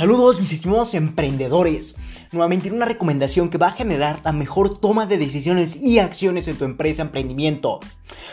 Saludos 0.00 0.40
mis 0.40 0.50
estimados 0.50 0.94
emprendedores. 0.94 1.94
Nuevamente 2.32 2.72
una 2.72 2.86
recomendación 2.86 3.50
que 3.50 3.58
va 3.58 3.66
a 3.66 3.72
generar 3.72 4.22
la 4.24 4.32
mejor 4.32 4.78
toma 4.78 5.04
de 5.04 5.18
decisiones 5.18 5.76
y 5.76 5.98
acciones 5.98 6.48
en 6.48 6.56
tu 6.56 6.64
empresa 6.64 7.02
emprendimiento. 7.02 7.80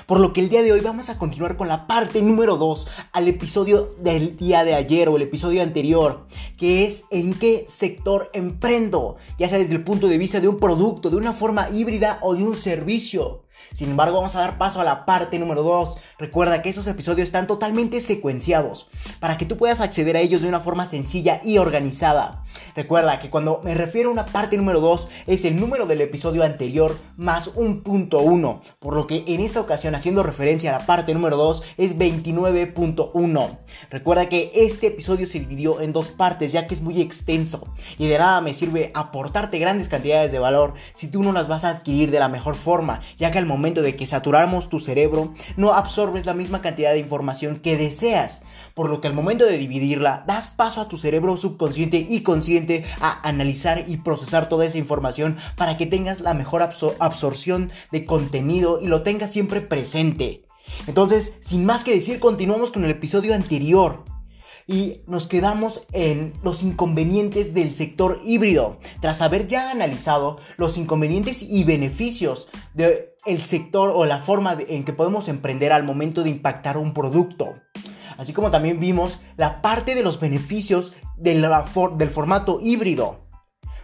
Por 0.05 0.21
lo 0.21 0.31
que 0.31 0.39
el 0.39 0.47
día 0.47 0.63
de 0.63 0.71
hoy 0.71 0.79
vamos 0.79 1.09
a 1.09 1.17
continuar 1.17 1.57
con 1.57 1.67
la 1.67 1.85
parte 1.85 2.21
número 2.21 2.55
2 2.55 2.87
al 3.11 3.27
episodio 3.27 3.93
del 3.99 4.37
día 4.37 4.63
de 4.63 4.75
ayer 4.75 5.09
o 5.09 5.17
el 5.17 5.23
episodio 5.23 5.61
anterior, 5.61 6.25
que 6.57 6.85
es 6.85 7.03
en 7.11 7.33
qué 7.33 7.65
sector 7.67 8.29
emprendo, 8.31 9.17
ya 9.37 9.49
sea 9.49 9.57
desde 9.57 9.75
el 9.75 9.83
punto 9.83 10.07
de 10.07 10.17
vista 10.17 10.39
de 10.39 10.47
un 10.47 10.59
producto, 10.59 11.09
de 11.09 11.17
una 11.17 11.33
forma 11.33 11.69
híbrida 11.69 12.19
o 12.21 12.33
de 12.33 12.45
un 12.45 12.55
servicio. 12.55 13.43
Sin 13.73 13.89
embargo, 13.89 14.17
vamos 14.17 14.35
a 14.35 14.39
dar 14.39 14.57
paso 14.57 14.81
a 14.81 14.83
la 14.83 15.05
parte 15.05 15.39
número 15.39 15.63
2. 15.63 15.97
Recuerda 16.17 16.61
que 16.61 16.69
esos 16.69 16.87
episodios 16.87 17.27
están 17.27 17.47
totalmente 17.47 18.01
secuenciados 18.01 18.89
para 19.19 19.37
que 19.37 19.45
tú 19.45 19.57
puedas 19.57 19.81
acceder 19.81 20.15
a 20.15 20.21
ellos 20.21 20.41
de 20.41 20.49
una 20.49 20.61
forma 20.61 20.85
sencilla 20.85 21.41
y 21.43 21.57
organizada. 21.57 22.43
Recuerda 22.75 23.19
que 23.19 23.29
cuando 23.29 23.61
me 23.63 23.73
refiero 23.73 24.09
a 24.09 24.13
una 24.13 24.25
parte 24.25 24.57
número 24.57 24.79
2 24.79 25.09
es 25.27 25.45
el 25.45 25.59
número 25.59 25.85
del 25.85 26.01
episodio 26.01 26.43
anterior 26.43 26.97
más 27.17 27.47
un 27.55 27.81
punto 27.81 28.19
1, 28.19 28.61
por 28.79 28.95
lo 28.95 29.07
que 29.07 29.23
en 29.27 29.41
esta 29.41 29.61
ocasión 29.61 29.95
haciendo 29.95 30.23
referencia 30.23 30.75
a 30.75 30.79
la 30.79 30.85
parte 30.85 31.13
número 31.13 31.37
2 31.37 31.63
es 31.77 31.97
29.1. 31.97 33.57
Recuerda 33.89 34.29
que 34.29 34.51
este 34.53 34.87
episodio 34.87 35.27
se 35.27 35.39
dividió 35.39 35.81
en 35.81 35.93
dos 35.93 36.07
partes 36.07 36.51
ya 36.51 36.67
que 36.67 36.73
es 36.73 36.81
muy 36.81 37.01
extenso 37.01 37.67
y 37.97 38.07
de 38.07 38.17
nada 38.17 38.41
me 38.41 38.53
sirve 38.53 38.91
aportarte 38.93 39.59
grandes 39.59 39.89
cantidades 39.89 40.31
de 40.31 40.39
valor 40.39 40.73
si 40.93 41.07
tú 41.07 41.23
no 41.23 41.31
las 41.31 41.47
vas 41.47 41.63
a 41.63 41.69
adquirir 41.69 42.11
de 42.11 42.19
la 42.19 42.27
mejor 42.27 42.55
forma, 42.55 43.01
ya 43.17 43.31
que 43.31 43.37
al 43.37 43.45
momento 43.47 43.81
de 43.81 43.95
que 43.95 44.05
saturamos 44.05 44.69
tu 44.69 44.79
cerebro 44.79 45.33
no 45.55 45.73
absorbes 45.73 46.25
la 46.25 46.33
misma 46.33 46.61
cantidad 46.61 46.91
de 46.91 46.99
información 46.99 47.59
que 47.59 47.77
deseas, 47.77 48.41
por 48.73 48.89
lo 48.89 49.01
que 49.01 49.07
al 49.07 49.13
momento 49.13 49.45
de 49.45 49.57
dividirla 49.57 50.23
das 50.27 50.49
paso 50.49 50.81
a 50.81 50.87
tu 50.87 50.97
cerebro 50.97 51.35
subconsciente 51.37 52.05
y 52.07 52.21
consciente 52.21 52.85
a 53.01 53.27
analizar 53.27 53.85
y 53.87 53.97
procesar 53.97 54.49
toda 54.49 54.65
esa 54.65 54.77
información 54.77 55.37
para 55.55 55.77
que 55.77 55.87
tengas 55.87 56.21
la 56.21 56.35
mejor 56.35 56.61
absorción 56.61 57.71
de 57.91 58.05
contenido 58.05 58.79
y 58.81 58.87
lo 58.87 59.01
tengas 59.01 59.31
siempre 59.31 59.61
presente. 59.61 60.43
Entonces, 60.85 61.33
sin 61.39 61.65
más 61.65 61.83
que 61.83 61.93
decir, 61.95 62.19
continuamos 62.19 62.71
con 62.71 62.85
el 62.85 62.91
episodio 62.91 63.33
anterior 63.33 64.03
y 64.67 65.01
nos 65.07 65.27
quedamos 65.27 65.81
en 65.93 66.33
los 66.43 66.61
inconvenientes 66.61 67.53
del 67.53 67.73
sector 67.73 68.19
híbrido, 68.25 68.79
tras 68.99 69.21
haber 69.21 69.47
ya 69.47 69.71
analizado 69.71 70.39
los 70.57 70.77
inconvenientes 70.77 71.41
y 71.41 71.63
beneficios 71.63 72.49
del 73.27 73.43
sector 73.43 73.91
o 73.93 74.05
la 74.05 74.19
forma 74.19 74.57
en 74.67 74.85
que 74.85 74.93
podemos 74.93 75.27
emprender 75.27 75.71
al 75.71 75.83
momento 75.83 76.23
de 76.23 76.29
impactar 76.29 76.77
un 76.77 76.93
producto. 76.93 77.55
Así 78.17 78.33
como 78.33 78.49
también 78.49 78.79
vimos 78.79 79.19
la 79.35 79.61
parte 79.61 79.93
de 79.93 80.03
los 80.03 80.19
beneficios 80.19 80.93
del 81.17 81.45
formato 82.09 82.59
híbrido. 82.61 83.27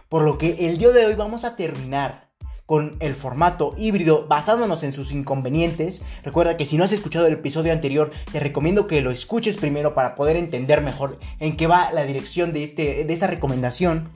Por 0.08 0.22
lo 0.22 0.38
que 0.38 0.68
el 0.68 0.78
día 0.78 0.90
de 0.90 1.06
hoy 1.06 1.14
vamos 1.14 1.44
a 1.44 1.56
terminar 1.56 2.23
con 2.66 2.96
el 3.00 3.14
formato 3.14 3.74
híbrido 3.76 4.26
basándonos 4.28 4.82
en 4.82 4.92
sus 4.92 5.12
inconvenientes. 5.12 6.02
Recuerda 6.22 6.56
que 6.56 6.66
si 6.66 6.76
no 6.76 6.84
has 6.84 6.92
escuchado 6.92 7.26
el 7.26 7.34
episodio 7.34 7.72
anterior, 7.72 8.10
te 8.32 8.40
recomiendo 8.40 8.86
que 8.86 9.00
lo 9.00 9.10
escuches 9.10 9.56
primero 9.56 9.94
para 9.94 10.14
poder 10.14 10.36
entender 10.36 10.80
mejor 10.80 11.18
en 11.40 11.56
qué 11.56 11.66
va 11.66 11.92
la 11.92 12.04
dirección 12.04 12.52
de, 12.52 12.64
este, 12.64 13.04
de 13.04 13.12
esta 13.12 13.26
recomendación. 13.26 14.10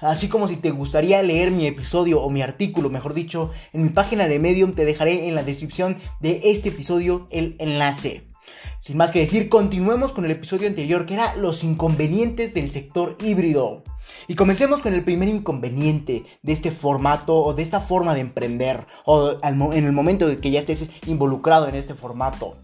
Así 0.00 0.28
como 0.28 0.48
si 0.48 0.56
te 0.56 0.70
gustaría 0.70 1.22
leer 1.22 1.50
mi 1.50 1.66
episodio 1.66 2.20
o 2.20 2.30
mi 2.30 2.42
artículo, 2.42 2.90
mejor 2.90 3.14
dicho, 3.14 3.50
en 3.72 3.82
mi 3.82 3.88
página 3.90 4.28
de 4.28 4.38
Medium 4.38 4.72
te 4.72 4.84
dejaré 4.84 5.28
en 5.28 5.34
la 5.34 5.42
descripción 5.42 5.96
de 6.20 6.40
este 6.44 6.70
episodio 6.70 7.26
el 7.30 7.56
enlace. 7.58 8.29
Sin 8.78 8.96
más 8.96 9.10
que 9.10 9.20
decir, 9.20 9.48
continuemos 9.48 10.12
con 10.12 10.24
el 10.24 10.30
episodio 10.30 10.68
anterior 10.68 11.06
que 11.06 11.14
era 11.14 11.36
los 11.36 11.64
inconvenientes 11.64 12.54
del 12.54 12.70
sector 12.70 13.16
híbrido. 13.22 13.82
Y 14.26 14.34
comencemos 14.34 14.82
con 14.82 14.94
el 14.94 15.04
primer 15.04 15.28
inconveniente 15.28 16.24
de 16.42 16.52
este 16.52 16.70
formato 16.70 17.36
o 17.36 17.54
de 17.54 17.62
esta 17.62 17.80
forma 17.80 18.14
de 18.14 18.20
emprender 18.20 18.86
o 19.04 19.36
en 19.42 19.84
el 19.84 19.92
momento 19.92 20.26
de 20.26 20.38
que 20.38 20.50
ya 20.50 20.60
estés 20.60 20.88
involucrado 21.06 21.68
en 21.68 21.74
este 21.74 21.94
formato. 21.94 22.56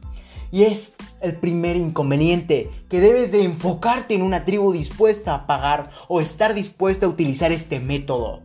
Y 0.51 0.63
es 0.63 0.95
el 1.21 1.37
primer 1.37 1.77
inconveniente, 1.77 2.71
que 2.89 3.01
debes 3.01 3.33
de 3.33 3.45
enfocarte 3.45 4.15
en 4.15 4.23
una 4.23 4.45
tribu 4.45 4.73
dispuesta 4.73 5.35
a 5.35 5.47
pagar 5.47 5.91
o 6.09 6.21
estar 6.21 6.55
dispuesta 6.55 7.07
a 7.07 7.09
utilizar 7.09 7.53
este 7.53 7.81
método. 7.81 8.43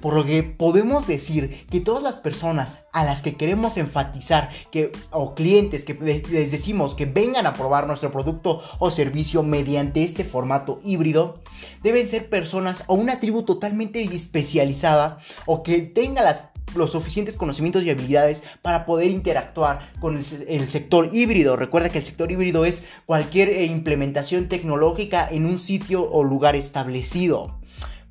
Por 0.00 0.14
lo 0.14 0.24
que 0.24 0.42
podemos 0.42 1.06
decir 1.06 1.66
que 1.70 1.80
todas 1.80 2.02
las 2.02 2.16
personas 2.16 2.80
a 2.92 3.04
las 3.04 3.22
que 3.22 3.36
queremos 3.36 3.76
enfatizar 3.76 4.50
que, 4.70 4.92
o 5.10 5.34
clientes 5.34 5.84
que 5.84 5.94
les 5.94 6.50
decimos 6.50 6.94
que 6.94 7.06
vengan 7.06 7.46
a 7.46 7.52
probar 7.52 7.86
nuestro 7.86 8.12
producto 8.12 8.62
o 8.78 8.90
servicio 8.90 9.42
mediante 9.42 10.04
este 10.04 10.24
formato 10.24 10.80
híbrido, 10.84 11.40
deben 11.82 12.06
ser 12.08 12.28
personas 12.28 12.84
o 12.86 12.94
una 12.94 13.20
tribu 13.20 13.42
totalmente 13.42 14.02
especializada 14.02 15.18
o 15.46 15.62
que 15.62 15.80
tenga 15.80 16.22
las 16.22 16.50
los 16.74 16.92
suficientes 16.92 17.36
conocimientos 17.36 17.84
y 17.84 17.90
habilidades 17.90 18.42
para 18.62 18.84
poder 18.86 19.10
interactuar 19.10 19.90
con 20.00 20.16
el, 20.16 20.68
sector 20.68 21.10
híbrido. 21.12 21.56
Recuerda 21.56 21.88
que 21.90 21.98
el 21.98 22.04
sector 22.04 22.30
híbrido 22.30 22.64
es 22.64 22.82
cualquier 23.06 23.48
eh, 23.48 23.64
implementación 23.64 24.48
tecnológica 24.48 25.28
en 25.30 25.46
un 25.46 25.58
sitio 25.58 26.10
o 26.10 26.24
lugar 26.24 26.56
establecido. 26.56 27.58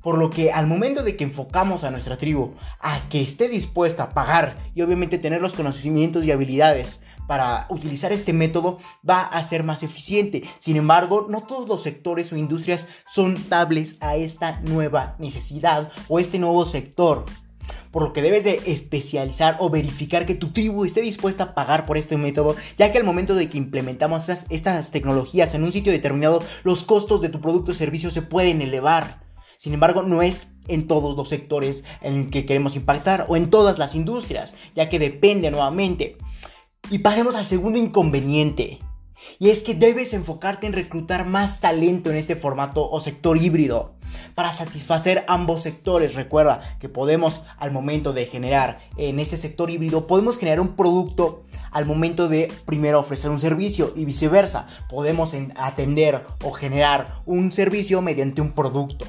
Por 0.06 0.18
lo 0.18 0.30
que 0.30 0.52
al 0.52 0.68
momento 0.68 1.02
de 1.02 1.16
que 1.16 1.24
enfocamos 1.24 1.82
a 1.82 1.90
nuestra 1.90 2.16
tribu 2.16 2.54
a 2.78 3.00
que 3.08 3.20
esté 3.20 3.48
dispuesta 3.48 4.04
a 4.04 4.10
pagar 4.10 4.56
y 4.72 4.82
obviamente 4.82 5.18
tener 5.18 5.40
los 5.40 5.52
conocimientos 5.52 6.24
y 6.24 6.30
habilidades 6.30 7.00
para 7.26 7.66
utilizar 7.70 8.12
este 8.12 8.32
método 8.32 8.78
va 9.02 9.22
a 9.22 9.42
ser 9.42 9.64
más 9.64 9.82
eficiente. 9.82 10.44
Sin 10.60 10.76
embargo, 10.76 11.26
no 11.28 11.42
todos 11.42 11.68
los 11.68 11.82
sectores 11.82 12.32
o 12.32 12.36
industrias 12.36 12.86
son 13.12 13.34
tables 13.34 13.96
a 13.98 14.14
esta 14.14 14.60
nueva 14.60 15.16
necesidad 15.18 15.90
o 16.06 16.20
este 16.20 16.38
nuevo 16.38 16.64
sector. 16.66 17.24
Por 17.90 18.04
lo 18.04 18.12
que 18.12 18.22
debes 18.22 18.44
de 18.44 18.62
especializar 18.64 19.56
o 19.58 19.70
verificar 19.70 20.24
que 20.24 20.36
tu 20.36 20.52
tribu 20.52 20.84
esté 20.84 21.00
dispuesta 21.00 21.42
a 21.42 21.54
pagar 21.54 21.84
por 21.84 21.98
este 21.98 22.16
método, 22.16 22.54
ya 22.78 22.92
que 22.92 22.98
al 22.98 23.04
momento 23.04 23.34
de 23.34 23.48
que 23.48 23.58
implementamos 23.58 24.28
estas, 24.28 24.46
estas 24.50 24.92
tecnologías 24.92 25.52
en 25.54 25.64
un 25.64 25.72
sitio 25.72 25.90
determinado, 25.90 26.44
los 26.62 26.84
costos 26.84 27.22
de 27.22 27.28
tu 27.28 27.40
producto 27.40 27.72
o 27.72 27.74
servicio 27.74 28.12
se 28.12 28.22
pueden 28.22 28.62
elevar. 28.62 29.25
Sin 29.58 29.74
embargo, 29.74 30.02
no 30.02 30.22
es 30.22 30.48
en 30.68 30.86
todos 30.86 31.16
los 31.16 31.28
sectores 31.28 31.84
en 32.00 32.30
que 32.30 32.46
queremos 32.46 32.76
impactar 32.76 33.26
o 33.28 33.36
en 33.36 33.50
todas 33.50 33.78
las 33.78 33.94
industrias, 33.94 34.54
ya 34.74 34.88
que 34.88 34.98
depende 34.98 35.50
nuevamente. 35.50 36.16
Y 36.90 36.98
pasemos 36.98 37.34
al 37.34 37.48
segundo 37.48 37.78
inconveniente. 37.78 38.78
Y 39.38 39.50
es 39.50 39.62
que 39.62 39.74
debes 39.74 40.14
enfocarte 40.14 40.66
en 40.66 40.72
reclutar 40.72 41.26
más 41.26 41.60
talento 41.60 42.10
en 42.10 42.16
este 42.16 42.36
formato 42.36 42.88
o 42.88 43.00
sector 43.00 43.36
híbrido 43.36 43.96
para 44.34 44.52
satisfacer 44.52 45.24
ambos 45.28 45.62
sectores. 45.62 46.14
Recuerda 46.14 46.60
que 46.78 46.88
podemos 46.88 47.42
al 47.58 47.72
momento 47.72 48.12
de 48.12 48.26
generar 48.26 48.80
en 48.96 49.18
este 49.18 49.36
sector 49.36 49.70
híbrido, 49.70 50.06
podemos 50.06 50.38
generar 50.38 50.60
un 50.60 50.76
producto 50.76 51.44
al 51.72 51.86
momento 51.86 52.28
de 52.28 52.50
primero 52.64 53.00
ofrecer 53.00 53.30
un 53.30 53.40
servicio 53.40 53.92
y 53.96 54.04
viceversa. 54.04 54.68
Podemos 54.88 55.34
atender 55.56 56.24
o 56.42 56.52
generar 56.52 57.20
un 57.26 57.52
servicio 57.52 58.00
mediante 58.00 58.40
un 58.40 58.52
producto. 58.52 59.06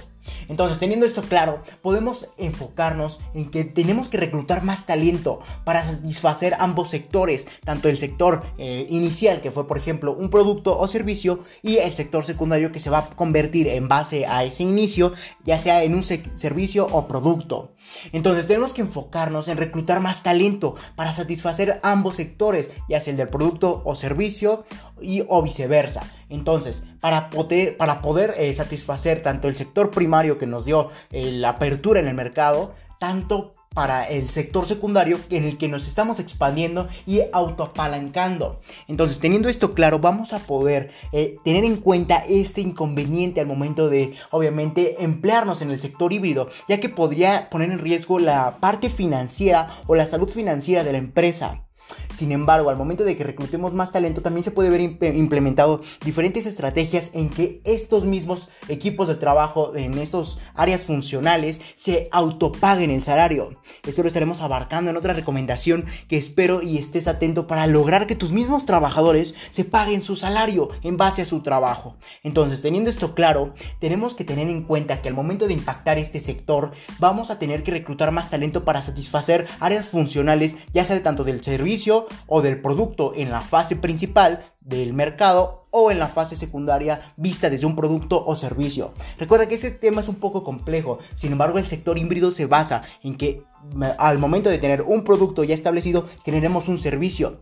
Entonces, 0.48 0.80
teniendo 0.80 1.06
esto 1.06 1.22
claro, 1.22 1.64
podemos 1.82 2.30
enfocarnos 2.38 3.20
en 3.34 3.52
que 3.52 3.64
tenemos 3.64 4.10
que 4.10 4.18
reclutar 4.18 4.64
más 4.64 4.86
talento 4.86 5.42
para 5.64 5.84
satisfacer 5.84 6.56
ambos 6.60 6.90
sectores, 6.90 7.48
tanto 7.64 7.90
el 7.90 7.98
sector 7.98 8.44
eh, 8.58 8.88
inicial, 8.90 9.42
que 9.42 9.52
fue 9.52 9.68
por 9.68 9.78
ejemplo 9.78 10.14
un 10.14 10.30
producto 10.30 10.78
o 10.78 10.88
servicio, 10.88 11.44
y 11.62 11.78
el 11.78 11.94
sector 11.94 12.26
secundario 12.26 12.72
que 12.72 12.80
se 12.80 12.90
va 12.90 13.00
a 13.00 13.10
convertir 13.10 13.68
en 13.68 13.88
base 13.88 14.26
a 14.26 14.44
ese 14.44 14.64
inicio, 14.64 15.14
ya 15.44 15.58
sea 15.58 15.84
en 15.84 15.94
un 15.94 16.04
servicio 16.04 16.88
o 16.92 17.08
producto. 17.08 17.74
Entonces 18.12 18.48
tenemos 18.48 18.74
que 18.74 18.82
enfocarnos 18.82 19.48
en 19.48 19.58
reclutar 19.58 20.00
más 20.00 20.24
talento 20.24 20.76
para 20.96 21.14
satisfacer 21.14 21.80
ambos 21.84 22.16
sectores, 22.16 22.70
ya 22.90 23.00
sea 23.00 23.12
el 23.12 23.18
del 23.18 23.30
producto 23.30 23.82
o 23.86 23.96
servicio 23.96 24.66
y 25.02 25.24
o 25.28 25.42
viceversa. 25.42 26.04
Entonces, 26.30 26.84
para 27.00 27.30
poder, 27.30 28.36
eh, 28.38 28.54
satisfacer 28.54 29.24
tanto 29.24 29.48
el 29.48 29.56
sector 29.56 29.92
primario 29.92 30.38
que 30.38 30.48
nos 30.48 30.66
dio 30.66 30.90
eh, 31.12 31.32
la 31.32 31.50
apertura 31.50 32.00
en 32.00 32.08
el 32.08 32.16
mercado, 32.16 32.74
tanto 33.00 33.54
para 33.78 34.06
el 34.06 34.28
sector 34.30 34.66
secundario 34.66 35.20
en 35.30 35.44
el 35.44 35.60
que 35.60 35.68
nos 35.68 35.88
estamos 35.88 36.20
expandiendo 36.20 36.88
y 37.06 37.22
autoapalancando. 37.32 38.60
Entonces, 38.88 39.20
teniendo 39.20 39.50
esto 39.50 39.76
claro, 39.76 40.00
vamos 40.00 40.34
a 40.34 40.40
poder 40.40 40.90
eh, 41.12 41.38
tener 41.44 41.64
en 41.64 41.78
cuenta 41.78 42.24
este 42.28 42.62
inconveniente 42.62 43.40
al 43.40 43.46
momento 43.46 43.88
de, 43.88 44.16
obviamente, 44.32 45.04
emplearnos 45.04 45.62
en 45.62 45.70
el 45.70 45.80
sector 45.80 46.12
híbrido, 46.12 46.50
ya 46.68 46.80
que 46.80 46.90
podría 46.90 47.52
poner 47.52 47.70
en 47.70 47.78
riesgo 47.78 48.18
la 48.18 48.58
parte 48.60 48.90
financiera 48.90 49.70
o 49.86 49.94
la 49.94 50.08
salud 50.08 50.30
financiera 50.32 50.84
de 50.84 50.94
la 50.94 50.98
empresa. 50.98 51.68
Sin 52.18 52.32
embargo, 52.32 52.72
al 52.72 52.78
momento 52.78 53.04
de 53.04 53.16
que 53.16 53.24
reclutemos 53.24 53.76
más 53.76 53.92
talento, 53.92 54.24
también 54.24 54.44
se 54.44 54.50
puede 54.50 54.72
ver 54.72 54.82
implementado 54.82 55.82
diferentes 56.04 56.48
estrategias 56.48 57.12
en 57.14 57.30
que 57.30 57.62
estos 57.64 58.06
mismos 58.06 58.50
equipos 58.70 59.08
de 59.08 59.14
trabajo 59.14 59.76
en 59.76 59.96
estas 60.00 60.40
áreas 60.56 60.84
funcionales 60.84 61.62
se 61.76 62.10
autopaguen 62.12 62.90
el 62.90 63.04
salario. 63.04 63.52
Esto 63.86 64.02
lo 64.02 64.08
estaremos 64.08 64.42
abarcando 64.42 64.90
en 64.90 64.98
otra 64.98 65.14
recomendación 65.14 65.86
que 66.08 66.18
espero 66.18 66.64
y 66.64 66.80
estés 66.80 67.08
atento 67.08 67.46
para 67.46 67.68
lograr 67.68 68.08
que 68.08 68.16
tus 68.16 68.32
mismos 68.32 68.66
trabajadores 68.66 69.36
se 69.52 69.64
paguen 69.64 70.02
su 70.02 70.16
salario 70.16 70.70
en 70.82 70.98
base 70.98 71.22
a 71.22 71.26
su 71.26 71.42
trabajo. 71.42 71.98
Entonces, 72.24 72.64
teniendo 72.64 72.90
esto 72.90 73.14
claro, 73.14 73.54
tenemos 73.80 74.16
que 74.16 74.26
tener 74.26 74.50
en 74.50 74.64
cuenta 74.64 75.04
que 75.04 75.10
al 75.10 75.14
momento 75.14 75.46
de 75.46 75.54
impactar 75.54 76.00
este 76.00 76.20
sector, 76.20 76.72
vamos 76.98 77.30
a 77.30 77.38
tener 77.38 77.62
que 77.62 77.70
reclutar 77.70 78.12
más 78.12 78.32
talento 78.32 78.66
para 78.66 78.82
satisfacer 78.82 79.48
áreas 79.60 79.88
funcionales, 79.88 80.56
ya 80.74 80.84
sea 80.84 81.04
tanto 81.04 81.24
del 81.24 81.44
servicio 81.44 82.07
o 82.28 82.42
del 82.42 82.62
producto 82.62 83.14
en 83.16 83.32
la 83.32 83.42
fase 83.42 83.76
principal 83.76 84.46
del 84.62 84.94
mercado 84.94 85.68
o 85.72 85.92
en 85.92 86.00
la 86.00 86.08
fase 86.08 86.36
secundaria 86.36 87.14
vista 87.18 87.50
desde 87.50 87.66
un 87.66 87.76
producto 87.76 88.24
o 88.26 88.36
servicio. 88.36 88.94
Recuerda 89.18 89.48
que 89.48 89.56
este 89.56 89.72
tema 89.72 90.02
es 90.02 90.08
un 90.08 90.16
poco 90.16 90.44
complejo, 90.44 91.00
sin 91.16 91.32
embargo 91.32 91.58
el 91.58 91.68
sector 91.68 91.98
híbrido 91.98 92.32
se 92.32 92.46
basa 92.46 92.84
en 93.04 93.16
que 93.16 93.44
al 93.98 94.18
momento 94.18 94.50
de 94.50 94.58
tener 94.58 94.82
un 94.82 95.04
producto 95.04 95.44
ya 95.44 95.54
establecido 95.54 96.06
generemos 96.24 96.68
un 96.68 96.80
servicio 96.80 97.40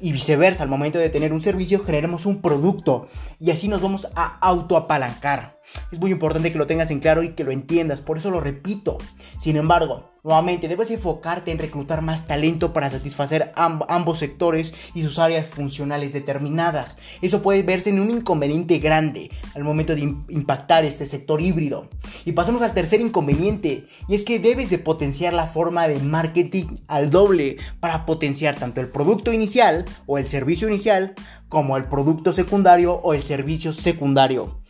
y 0.00 0.12
viceversa, 0.12 0.62
al 0.62 0.68
momento 0.68 0.98
de 0.98 1.10
tener 1.10 1.32
un 1.32 1.40
servicio 1.40 1.82
generemos 1.84 2.26
un 2.26 2.40
producto 2.40 3.08
y 3.40 3.50
así 3.50 3.68
nos 3.68 3.82
vamos 3.82 4.08
a 4.14 4.38
autoapalancar. 4.40 5.57
Es 5.90 5.98
muy 5.98 6.10
importante 6.10 6.52
que 6.52 6.58
lo 6.58 6.66
tengas 6.66 6.90
en 6.90 7.00
claro 7.00 7.22
y 7.22 7.30
que 7.30 7.44
lo 7.44 7.50
entiendas, 7.50 8.00
por 8.00 8.18
eso 8.18 8.30
lo 8.30 8.40
repito. 8.40 8.98
Sin 9.40 9.56
embargo, 9.56 10.10
nuevamente 10.22 10.68
debes 10.68 10.90
enfocarte 10.90 11.50
en 11.50 11.58
reclutar 11.58 12.02
más 12.02 12.26
talento 12.26 12.72
para 12.72 12.90
satisfacer 12.90 13.52
ambos 13.54 14.18
sectores 14.18 14.74
y 14.94 15.02
sus 15.02 15.18
áreas 15.18 15.46
funcionales 15.46 16.12
determinadas. 16.12 16.98
Eso 17.22 17.42
puede 17.42 17.62
verse 17.62 17.90
en 17.90 18.00
un 18.00 18.10
inconveniente 18.10 18.78
grande 18.78 19.30
al 19.54 19.64
momento 19.64 19.94
de 19.94 20.02
impactar 20.28 20.84
este 20.84 21.06
sector 21.06 21.40
híbrido. 21.40 21.88
Y 22.24 22.32
pasamos 22.32 22.60
al 22.62 22.74
tercer 22.74 23.00
inconveniente, 23.00 23.86
y 24.08 24.14
es 24.14 24.24
que 24.24 24.38
debes 24.38 24.70
de 24.70 24.78
potenciar 24.78 25.32
la 25.32 25.46
forma 25.46 25.88
de 25.88 25.98
marketing 26.00 26.78
al 26.86 27.08
doble 27.10 27.56
para 27.80 28.04
potenciar 28.04 28.56
tanto 28.56 28.80
el 28.80 28.88
producto 28.88 29.32
inicial 29.32 29.84
o 30.06 30.18
el 30.18 30.28
servicio 30.28 30.68
inicial 30.68 31.14
como 31.48 31.76
el 31.76 31.84
producto 31.84 32.32
secundario 32.32 32.94
o 32.94 33.14
el 33.14 33.22
servicio 33.22 33.72
secundario. 33.72 34.60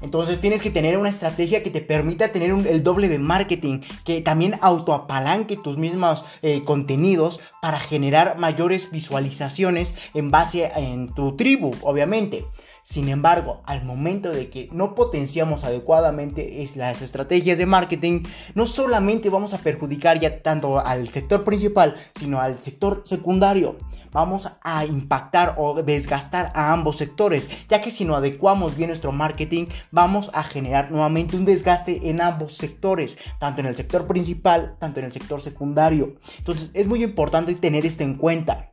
Entonces 0.00 0.40
tienes 0.40 0.62
que 0.62 0.70
tener 0.70 0.96
una 0.96 1.08
estrategia 1.08 1.62
que 1.62 1.70
te 1.70 1.80
permita 1.80 2.32
tener 2.32 2.50
el 2.50 2.82
doble 2.82 3.08
de 3.08 3.18
marketing, 3.18 3.80
que 4.04 4.20
también 4.20 4.56
autoapalanque 4.60 5.56
tus 5.56 5.76
mismos 5.76 6.24
eh, 6.42 6.62
contenidos 6.64 7.40
para 7.60 7.80
generar 7.80 8.38
mayores 8.38 8.90
visualizaciones 8.90 9.94
en 10.14 10.30
base 10.30 10.70
en 10.76 11.12
tu 11.14 11.36
tribu, 11.36 11.72
obviamente. 11.82 12.44
Sin 12.88 13.10
embargo, 13.10 13.60
al 13.66 13.84
momento 13.84 14.30
de 14.30 14.48
que 14.48 14.70
no 14.72 14.94
potenciamos 14.94 15.62
adecuadamente 15.64 16.66
las 16.74 17.02
estrategias 17.02 17.58
de 17.58 17.66
marketing, 17.66 18.22
no 18.54 18.66
solamente 18.66 19.28
vamos 19.28 19.52
a 19.52 19.58
perjudicar 19.58 20.18
ya 20.20 20.40
tanto 20.40 20.78
al 20.78 21.10
sector 21.10 21.44
principal, 21.44 21.96
sino 22.18 22.40
al 22.40 22.62
sector 22.62 23.02
secundario. 23.04 23.76
Vamos 24.12 24.48
a 24.62 24.84
impactar 24.84 25.54
o 25.58 25.82
desgastar 25.82 26.52
a 26.54 26.72
ambos 26.72 26.96
sectores, 26.96 27.48
ya 27.68 27.80
que 27.80 27.90
si 27.90 28.04
no 28.04 28.16
adecuamos 28.16 28.76
bien 28.76 28.88
nuestro 28.88 29.12
marketing, 29.12 29.66
vamos 29.90 30.30
a 30.32 30.42
generar 30.42 30.90
nuevamente 30.90 31.36
un 31.36 31.44
desgaste 31.44 32.08
en 32.08 32.20
ambos 32.20 32.56
sectores, 32.56 33.18
tanto 33.38 33.60
en 33.60 33.66
el 33.66 33.76
sector 33.76 34.06
principal, 34.06 34.76
tanto 34.78 35.00
en 35.00 35.06
el 35.06 35.12
sector 35.12 35.40
secundario. 35.40 36.16
Entonces, 36.38 36.70
es 36.74 36.88
muy 36.88 37.02
importante 37.02 37.54
tener 37.54 37.86
esto 37.86 38.04
en 38.04 38.14
cuenta. 38.14 38.72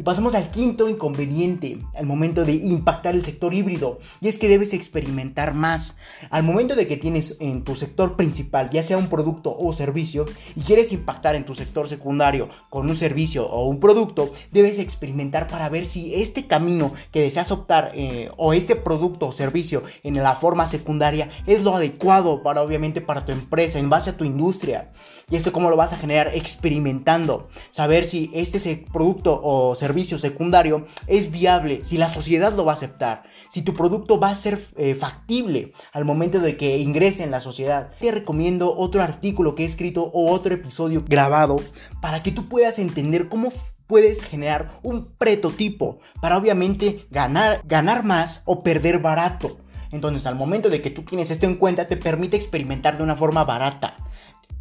Y 0.00 0.02
pasamos 0.02 0.34
al 0.34 0.50
quinto 0.50 0.88
inconveniente 0.88 1.76
al 1.94 2.06
momento 2.06 2.46
de 2.46 2.54
impactar 2.54 3.14
el 3.14 3.22
sector 3.22 3.52
híbrido, 3.52 3.98
y 4.22 4.28
es 4.28 4.38
que 4.38 4.48
debes 4.48 4.72
experimentar 4.72 5.52
más. 5.52 5.98
Al 6.30 6.42
momento 6.42 6.74
de 6.74 6.86
que 6.86 6.96
tienes 6.96 7.36
en 7.38 7.64
tu 7.64 7.76
sector 7.76 8.16
principal, 8.16 8.70
ya 8.70 8.82
sea 8.82 8.96
un 8.96 9.08
producto 9.10 9.54
o 9.54 9.74
servicio, 9.74 10.24
y 10.56 10.62
quieres 10.62 10.92
impactar 10.92 11.34
en 11.34 11.44
tu 11.44 11.54
sector 11.54 11.86
secundario 11.86 12.48
con 12.70 12.88
un 12.88 12.96
servicio 12.96 13.46
o 13.46 13.68
un 13.68 13.78
producto, 13.78 14.32
debes 14.50 14.78
experimentar 14.78 15.46
para 15.46 15.68
ver 15.68 15.84
si 15.84 16.14
este 16.14 16.46
camino 16.46 16.94
que 17.12 17.20
deseas 17.20 17.50
optar 17.50 17.92
eh, 17.94 18.30
o 18.38 18.54
este 18.54 18.76
producto 18.76 19.26
o 19.26 19.32
servicio 19.32 19.82
en 20.02 20.14
la 20.14 20.34
forma 20.34 20.66
secundaria 20.66 21.28
es 21.46 21.62
lo 21.62 21.76
adecuado 21.76 22.42
para 22.42 22.62
obviamente 22.62 23.02
para 23.02 23.26
tu 23.26 23.32
empresa, 23.32 23.78
en 23.78 23.90
base 23.90 24.08
a 24.08 24.16
tu 24.16 24.24
industria. 24.24 24.92
Y 25.30 25.36
esto 25.36 25.52
cómo 25.52 25.70
lo 25.70 25.76
vas 25.76 25.92
a 25.92 25.96
generar 25.96 26.32
experimentando, 26.34 27.48
saber 27.70 28.04
si 28.04 28.30
este 28.34 28.84
producto 28.92 29.40
o 29.42 29.76
servicio 29.76 30.18
secundario 30.18 30.86
es 31.06 31.30
viable, 31.30 31.84
si 31.84 31.98
la 31.98 32.08
sociedad 32.08 32.52
lo 32.52 32.64
va 32.64 32.72
a 32.72 32.74
aceptar, 32.74 33.22
si 33.48 33.62
tu 33.62 33.72
producto 33.72 34.18
va 34.18 34.30
a 34.30 34.34
ser 34.34 34.66
eh, 34.76 34.96
factible 34.96 35.72
al 35.92 36.04
momento 36.04 36.40
de 36.40 36.56
que 36.56 36.78
ingrese 36.78 37.22
en 37.22 37.30
la 37.30 37.40
sociedad. 37.40 37.92
Te 38.00 38.10
recomiendo 38.10 38.76
otro 38.76 39.02
artículo 39.02 39.54
que 39.54 39.62
he 39.62 39.66
escrito 39.66 40.02
o 40.12 40.32
otro 40.32 40.52
episodio 40.52 41.04
grabado 41.06 41.56
para 42.02 42.22
que 42.22 42.32
tú 42.32 42.48
puedas 42.48 42.80
entender 42.80 43.28
cómo 43.28 43.52
puedes 43.86 44.22
generar 44.22 44.80
un 44.82 45.06
prototipo 45.16 45.98
para 46.20 46.36
obviamente 46.36 47.06
ganar, 47.10 47.60
ganar 47.64 48.04
más 48.04 48.42
o 48.44 48.62
perder 48.62 48.98
barato. 48.98 49.58
Entonces, 49.92 50.26
al 50.26 50.36
momento 50.36 50.70
de 50.70 50.80
que 50.80 50.90
tú 50.90 51.02
tienes 51.02 51.32
esto 51.32 51.46
en 51.46 51.56
cuenta, 51.56 51.88
te 51.88 51.96
permite 51.96 52.36
experimentar 52.36 52.96
de 52.96 53.02
una 53.02 53.16
forma 53.16 53.42
barata 53.42 53.96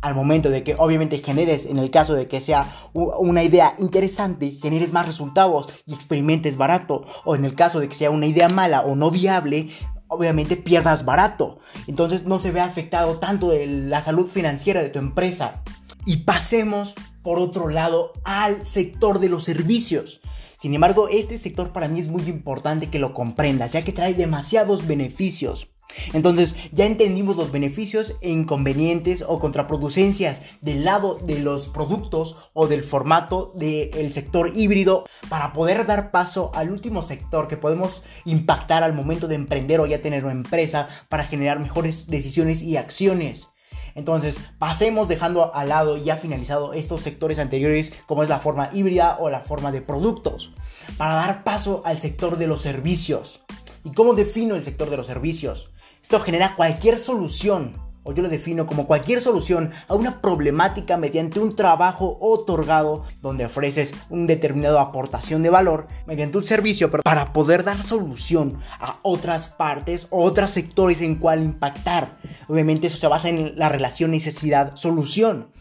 al 0.01 0.15
momento 0.15 0.49
de 0.49 0.63
que 0.63 0.75
obviamente 0.77 1.19
generes, 1.19 1.65
en 1.65 1.77
el 1.79 1.91
caso 1.91 2.13
de 2.13 2.27
que 2.27 2.41
sea 2.41 2.73
una 2.93 3.43
idea 3.43 3.75
interesante, 3.79 4.57
generes 4.61 4.93
más 4.93 5.05
resultados 5.05 5.69
y 5.85 5.93
experimentes 5.93 6.57
barato, 6.57 7.05
o 7.25 7.35
en 7.35 7.45
el 7.45 7.55
caso 7.55 7.79
de 7.79 7.89
que 7.89 7.95
sea 7.95 8.11
una 8.11 8.27
idea 8.27 8.49
mala 8.49 8.81
o 8.81 8.95
no 8.95 9.11
viable, 9.11 9.69
obviamente 10.07 10.57
pierdas 10.57 11.05
barato. 11.05 11.59
Entonces 11.87 12.25
no 12.25 12.39
se 12.39 12.51
ve 12.51 12.61
afectado 12.61 13.19
tanto 13.19 13.51
la 13.53 14.01
salud 14.01 14.27
financiera 14.27 14.81
de 14.81 14.89
tu 14.89 14.99
empresa. 14.99 15.63
Y 16.05 16.17
pasemos, 16.17 16.95
por 17.21 17.39
otro 17.39 17.69
lado, 17.69 18.13
al 18.23 18.65
sector 18.65 19.19
de 19.19 19.29
los 19.29 19.43
servicios. 19.43 20.21
Sin 20.57 20.73
embargo, 20.73 21.07
este 21.09 21.37
sector 21.37 21.71
para 21.71 21.87
mí 21.87 21.99
es 21.99 22.07
muy 22.07 22.23
importante 22.23 22.89
que 22.89 22.99
lo 22.99 23.13
comprendas, 23.13 23.71
ya 23.71 23.83
que 23.83 23.93
trae 23.93 24.13
demasiados 24.13 24.87
beneficios. 24.87 25.69
Entonces 26.13 26.55
ya 26.71 26.85
entendimos 26.85 27.35
los 27.35 27.51
beneficios 27.51 28.13
e 28.21 28.29
inconvenientes 28.29 29.23
o 29.27 29.39
contraproducencias 29.39 30.41
del 30.61 30.85
lado 30.85 31.15
de 31.15 31.39
los 31.39 31.67
productos 31.67 32.37
o 32.53 32.67
del 32.67 32.83
formato 32.83 33.51
del 33.55 34.13
sector 34.13 34.51
híbrido 34.55 35.05
para 35.29 35.53
poder 35.53 35.85
dar 35.85 36.11
paso 36.11 36.51
al 36.53 36.71
último 36.71 37.01
sector 37.01 37.47
que 37.47 37.57
podemos 37.57 38.03
impactar 38.25 38.83
al 38.83 38.93
momento 38.93 39.27
de 39.27 39.35
emprender 39.35 39.79
o 39.79 39.85
ya 39.85 40.01
tener 40.01 40.23
una 40.23 40.33
empresa 40.33 40.87
para 41.09 41.25
generar 41.25 41.59
mejores 41.59 42.07
decisiones 42.07 42.61
y 42.61 42.77
acciones. 42.77 43.49
Entonces, 43.95 44.39
pasemos 44.59 45.07
dejando 45.07 45.53
al 45.53 45.69
lado 45.69 45.97
ya 45.97 46.15
finalizado 46.15 46.73
estos 46.73 47.01
sectores 47.01 47.39
anteriores 47.39 47.93
como 48.07 48.23
es 48.23 48.29
la 48.29 48.39
forma 48.39 48.69
híbrida 48.71 49.17
o 49.19 49.29
la 49.29 49.41
forma 49.41 49.71
de 49.71 49.81
productos 49.81 50.53
para 50.97 51.15
dar 51.15 51.43
paso 51.43 51.81
al 51.85 51.99
sector 51.99 52.37
de 52.37 52.47
los 52.47 52.61
servicios. 52.61 53.41
¿Y 53.83 53.91
cómo 53.91 54.13
defino 54.13 54.55
el 54.55 54.63
sector 54.63 54.89
de 54.89 54.97
los 54.97 55.07
servicios? 55.07 55.69
Esto 56.09 56.21
genera 56.21 56.55
cualquier 56.55 56.97
solución, 56.97 57.73
o 58.01 58.13
yo 58.13 58.23
lo 58.23 58.29
defino 58.29 58.65
como 58.65 58.87
cualquier 58.87 59.21
solución 59.21 59.69
a 59.87 59.93
una 59.93 60.21
problemática 60.21 60.97
mediante 60.97 61.39
un 61.39 61.55
trabajo 61.55 62.17
otorgado 62.19 63.03
donde 63.21 63.45
ofreces 63.45 63.93
un 64.09 64.25
determinado 64.25 64.79
aportación 64.79 65.43
de 65.43 65.51
valor 65.51 65.85
mediante 66.07 66.39
un 66.39 66.43
servicio 66.43 66.89
para 66.89 67.31
poder 67.31 67.63
dar 67.63 67.83
solución 67.83 68.59
a 68.79 68.97
otras 69.03 69.49
partes 69.49 70.07
o 70.09 70.23
otros 70.23 70.49
sectores 70.49 70.99
en 71.01 71.13
cual 71.13 71.43
impactar. 71.43 72.17
Obviamente 72.47 72.87
eso 72.87 72.97
se 72.97 73.07
basa 73.07 73.29
en 73.29 73.53
la 73.55 73.69
relación 73.69 74.09
necesidad-solución. 74.09 75.51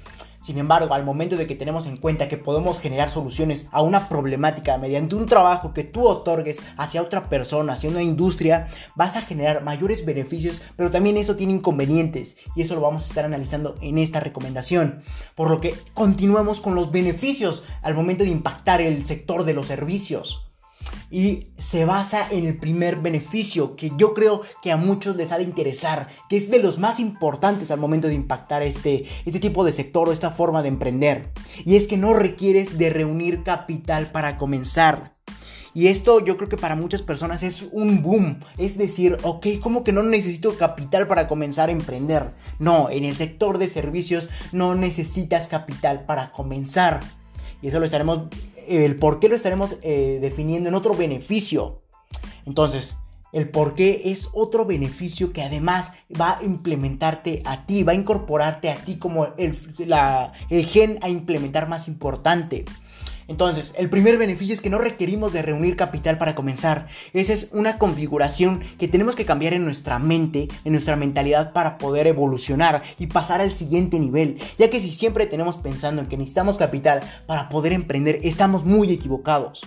Sin 0.49 0.57
embargo, 0.57 0.95
al 0.95 1.05
momento 1.05 1.37
de 1.37 1.47
que 1.47 1.57
tenemos 1.57 1.85
en 1.85 1.99
cuenta 1.99 2.27
que 2.27 2.39
podemos 2.39 2.81
generar 2.81 3.11
soluciones 3.11 3.69
a 3.71 3.83
una 3.83 4.09
problemática 4.09 4.79
mediante 4.79 5.15
un 5.15 5.27
trabajo 5.27 5.75
que 5.75 5.85
tú 5.85 6.09
otorgues 6.09 6.59
hacia 6.79 7.03
otra 7.03 7.29
persona, 7.29 7.75
hacia 7.75 7.91
una 7.91 8.03
industria, 8.03 8.69
vas 8.95 9.15
a 9.17 9.21
generar 9.21 9.63
mayores 9.63 10.07
beneficios, 10.07 10.63
pero 10.75 10.91
también 10.91 11.19
eso 11.19 11.37
tiene 11.37 11.53
inconvenientes 11.53 12.39
y 12.57 12.63
eso 12.63 12.75
lo 12.75 12.81
vamos 12.81 13.05
a 13.05 13.09
estar 13.09 13.27
analizando 13.27 13.75
en 13.83 13.99
esta 13.99 14.21
recomendación. 14.21 15.03
Por 15.35 15.51
lo 15.51 15.61
que 15.61 15.75
continuamos 15.93 16.63
con 16.63 16.75
los 16.75 16.91
beneficios 16.91 17.63
al 17.83 17.95
momento 17.95 18.25
de 18.25 18.31
impactar 18.31 18.81
el 18.81 19.05
sector 19.05 19.45
de 19.45 19.53
los 19.53 19.67
servicios 19.67 20.48
y 21.11 21.49
se 21.59 21.85
basa 21.85 22.27
en 22.31 22.47
el 22.47 22.59
primer 22.59 22.97
beneficio 22.97 23.77
que 23.77 23.93
yo 23.97 24.15
creo 24.15 24.43
que 24.63 24.73
a 24.73 24.77
muchos 24.77 25.17
les 25.17 25.33
ha 25.33 25.39
de 25.39 25.45
interesar, 25.45 26.09
que 26.29 26.37
es 26.37 26.51
de 26.51 26.59
los 26.59 26.79
más 26.79 27.01
importantes 27.01 27.71
al 27.71 27.81
momento 27.81 28.09
de 28.09 28.15
impactar 28.15 28.63
este, 28.63 29.05
este 29.25 29.41
tipo 29.41 29.65
de 29.65 29.73
sector 29.73 30.09
o 30.09 30.13
esta 30.13 30.31
forma 30.31 30.63
de 30.63 30.69
emprender. 30.69 31.31
Y 31.65 31.77
es 31.77 31.89
que 31.89 31.97
no 31.97 32.13
requieres 32.13 32.79
de 32.79 32.91
reunir 32.91 33.43
capital 33.43 34.11
para 34.11 34.37
comenzar. 34.37 35.13
Y 35.75 35.89
esto 35.89 36.25
yo 36.25 36.37
creo 36.37 36.49
que 36.49 36.57
para 36.57 36.75
muchas 36.75 37.03
personas 37.03 37.43
es 37.43 37.63
un 37.71 38.03
boom. 38.03 38.41
Es 38.57 38.77
decir, 38.77 39.17
ok, 39.23 39.47
¿cómo 39.61 39.85
que 39.85 39.93
no 39.93 40.03
necesito 40.03 40.57
capital 40.57 41.07
para 41.07 41.29
comenzar 41.29 41.69
a 41.69 41.73
emprender? 41.73 42.31
No, 42.59 42.91
en 42.91 43.05
el 43.05 43.17
sector 43.17 43.59
de 43.59 43.69
servicios 43.69 44.29
no 44.51 44.75
necesitas 44.75 45.47
capital 45.47 46.05
para 46.05 46.33
comenzar. 46.33 47.01
Y 47.63 47.69
eso 47.69 47.79
lo 47.79 47.85
estaremos 47.85 48.29
el 48.69 48.97
por 48.97 49.21
qué 49.21 49.29
lo 49.29 49.37
estaremos 49.37 49.77
eh, 49.83 50.19
definiendo 50.21 50.69
en 50.69 50.75
otro 50.75 50.95
beneficio. 50.95 51.83
Entonces, 52.47 52.97
el 53.33 53.51
por 53.51 53.75
qué 53.75 54.03
es 54.07 54.29
otro 54.33 54.65
beneficio 54.65 55.33
que 55.33 55.43
además 55.43 55.93
va 56.19 56.39
a 56.39 56.43
implementarte 56.43 57.43
a 57.45 57.67
ti, 57.67 57.83
va 57.83 57.93
a 57.93 57.97
incorporarte 57.97 58.71
a 58.71 58.77
ti 58.77 58.97
como 58.97 59.29
el 59.37 60.67
gen 60.67 60.99
a 61.03 61.09
implementar 61.09 61.69
más 61.69 61.89
importante. 61.89 62.65
Entonces, 63.29 63.75
el 63.77 63.91
primer 63.91 64.17
beneficio 64.17 64.55
es 64.55 64.61
que 64.61 64.71
no 64.71 64.79
requerimos 64.79 65.33
de 65.33 65.43
reunir 65.43 65.77
capital 65.77 66.19
para 66.19 66.35
comenzar. 66.35 66.89
Esa 67.13 67.35
es 67.35 67.51
una 67.53 67.79
configuración 67.79 68.65
que 68.79 68.89
tenemos 68.89 69.15
que 69.15 69.27
cambiar 69.27 69.53
en 69.53 69.65
nuestra 69.65 69.99
mente, 69.99 70.49
en 70.65 70.73
nuestra 70.73 70.97
mentalidad 70.97 71.53
para 71.53 71.79
poder 71.79 72.07
evolucionar 72.07 72.83
y 72.99 73.07
pasar 73.07 73.43
al 73.43 73.53
siguiente 73.53 74.01
nivel. 74.01 74.39
Ya 74.59 74.71
que 74.71 74.81
si 74.81 74.91
siempre 74.91 75.27
tenemos 75.27 75.59
pensando 75.59 76.01
en 76.01 76.09
que 76.09 76.17
necesitamos 76.17 76.57
capital 76.57 77.01
para 77.27 77.51
poder 77.51 77.73
emprender, 77.73 78.21
estamos 78.23 78.65
muy 78.65 78.91
equivocados 78.91 79.63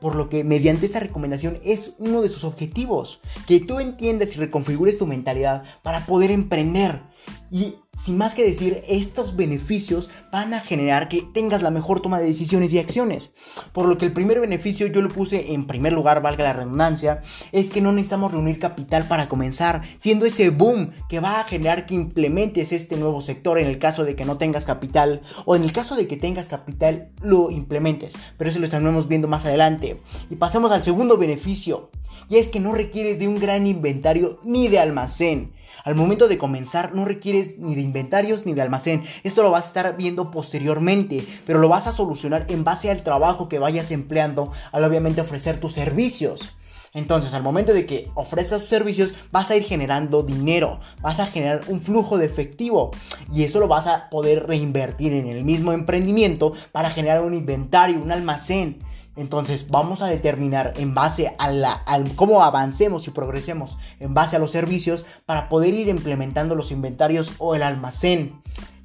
por 0.00 0.16
lo 0.16 0.28
que 0.28 0.44
mediante 0.44 0.86
esta 0.86 1.00
recomendación 1.00 1.60
es 1.62 1.94
uno 1.98 2.22
de 2.22 2.28
sus 2.28 2.44
objetivos, 2.44 3.20
que 3.46 3.60
tú 3.60 3.78
entiendas 3.80 4.34
y 4.34 4.38
reconfigures 4.38 4.98
tu 4.98 5.06
mentalidad 5.06 5.62
para 5.82 6.06
poder 6.06 6.30
emprender. 6.30 7.02
Y 7.50 7.74
sin 7.92 8.16
más 8.16 8.34
que 8.34 8.44
decir, 8.44 8.84
estos 8.88 9.34
beneficios 9.34 10.08
van 10.30 10.54
a 10.54 10.60
generar 10.60 11.08
que 11.08 11.22
tengas 11.34 11.62
la 11.62 11.70
mejor 11.70 12.00
toma 12.00 12.20
de 12.20 12.26
decisiones 12.26 12.72
y 12.72 12.78
acciones. 12.78 13.32
Por 13.72 13.86
lo 13.86 13.98
que 13.98 14.06
el 14.06 14.12
primer 14.12 14.40
beneficio 14.40 14.86
yo 14.86 15.02
lo 15.02 15.08
puse 15.08 15.52
en 15.52 15.66
primer 15.66 15.92
lugar, 15.92 16.22
valga 16.22 16.44
la 16.44 16.52
redundancia, 16.52 17.22
es 17.50 17.70
que 17.70 17.80
no 17.80 17.90
necesitamos 17.90 18.30
reunir 18.30 18.60
capital 18.60 19.08
para 19.08 19.28
comenzar, 19.28 19.82
siendo 19.98 20.26
ese 20.26 20.50
boom 20.50 20.92
que 21.08 21.18
va 21.18 21.40
a 21.40 21.44
generar 21.44 21.86
que 21.86 21.94
implementes 21.94 22.70
este 22.70 22.96
nuevo 22.96 23.20
sector 23.20 23.58
en 23.58 23.66
el 23.66 23.80
caso 23.80 24.04
de 24.04 24.14
que 24.14 24.24
no 24.24 24.38
tengas 24.38 24.64
capital 24.64 25.22
o 25.44 25.56
en 25.56 25.64
el 25.64 25.72
caso 25.72 25.96
de 25.96 26.06
que 26.06 26.16
tengas 26.16 26.46
capital 26.46 27.10
lo 27.20 27.50
implementes. 27.50 28.14
Pero 28.38 28.50
eso 28.50 28.60
lo 28.60 28.64
estaremos 28.66 29.08
viendo 29.08 29.26
más 29.26 29.44
adelante. 29.44 30.00
Y 30.30 30.36
pasemos 30.36 30.70
al 30.70 30.84
segundo 30.84 31.18
beneficio, 31.18 31.90
y 32.28 32.36
es 32.36 32.48
que 32.48 32.60
no 32.60 32.72
requieres 32.72 33.18
de 33.18 33.26
un 33.26 33.40
gran 33.40 33.66
inventario 33.66 34.38
ni 34.44 34.68
de 34.68 34.78
almacén. 34.78 35.52
Al 35.84 35.94
momento 35.94 36.28
de 36.28 36.38
comenzar 36.38 36.94
no 36.94 37.04
requieres 37.04 37.58
ni 37.58 37.74
de 37.74 37.80
inventarios 37.80 38.46
ni 38.46 38.54
de 38.54 38.62
almacén. 38.62 39.04
Esto 39.22 39.42
lo 39.42 39.50
vas 39.50 39.64
a 39.64 39.68
estar 39.68 39.96
viendo 39.96 40.30
posteriormente, 40.30 41.24
pero 41.46 41.58
lo 41.58 41.68
vas 41.68 41.86
a 41.86 41.92
solucionar 41.92 42.46
en 42.48 42.64
base 42.64 42.90
al 42.90 43.02
trabajo 43.02 43.48
que 43.48 43.58
vayas 43.58 43.90
empleando 43.90 44.52
al 44.72 44.84
obviamente 44.84 45.20
ofrecer 45.20 45.58
tus 45.58 45.72
servicios. 45.72 46.56
Entonces, 46.92 47.32
al 47.34 47.44
momento 47.44 47.72
de 47.72 47.86
que 47.86 48.10
ofrezcas 48.14 48.60
tus 48.60 48.68
servicios, 48.68 49.14
vas 49.30 49.50
a 49.50 49.56
ir 49.56 49.62
generando 49.62 50.24
dinero, 50.24 50.80
vas 51.00 51.20
a 51.20 51.26
generar 51.26 51.60
un 51.68 51.80
flujo 51.80 52.18
de 52.18 52.26
efectivo 52.26 52.90
y 53.32 53.44
eso 53.44 53.60
lo 53.60 53.68
vas 53.68 53.86
a 53.86 54.08
poder 54.08 54.48
reinvertir 54.48 55.12
en 55.12 55.28
el 55.28 55.44
mismo 55.44 55.72
emprendimiento 55.72 56.52
para 56.72 56.90
generar 56.90 57.22
un 57.22 57.34
inventario, 57.34 58.00
un 58.00 58.10
almacén. 58.10 58.78
Entonces 59.16 59.68
vamos 59.68 60.02
a 60.02 60.06
determinar 60.06 60.72
en 60.76 60.94
base 60.94 61.34
a, 61.38 61.50
la, 61.50 61.84
cómo 62.16 62.42
avancemos 62.42 63.06
y 63.06 63.10
progresemos 63.10 63.76
en 63.98 64.14
base 64.14 64.36
a 64.36 64.38
los 64.38 64.50
servicios 64.50 65.04
para 65.26 65.48
poder 65.48 65.74
ir 65.74 65.88
implementando 65.88 66.54
los 66.54 66.70
inventarios 66.70 67.32
o 67.38 67.54
el 67.54 67.62
almacén. 67.62 68.40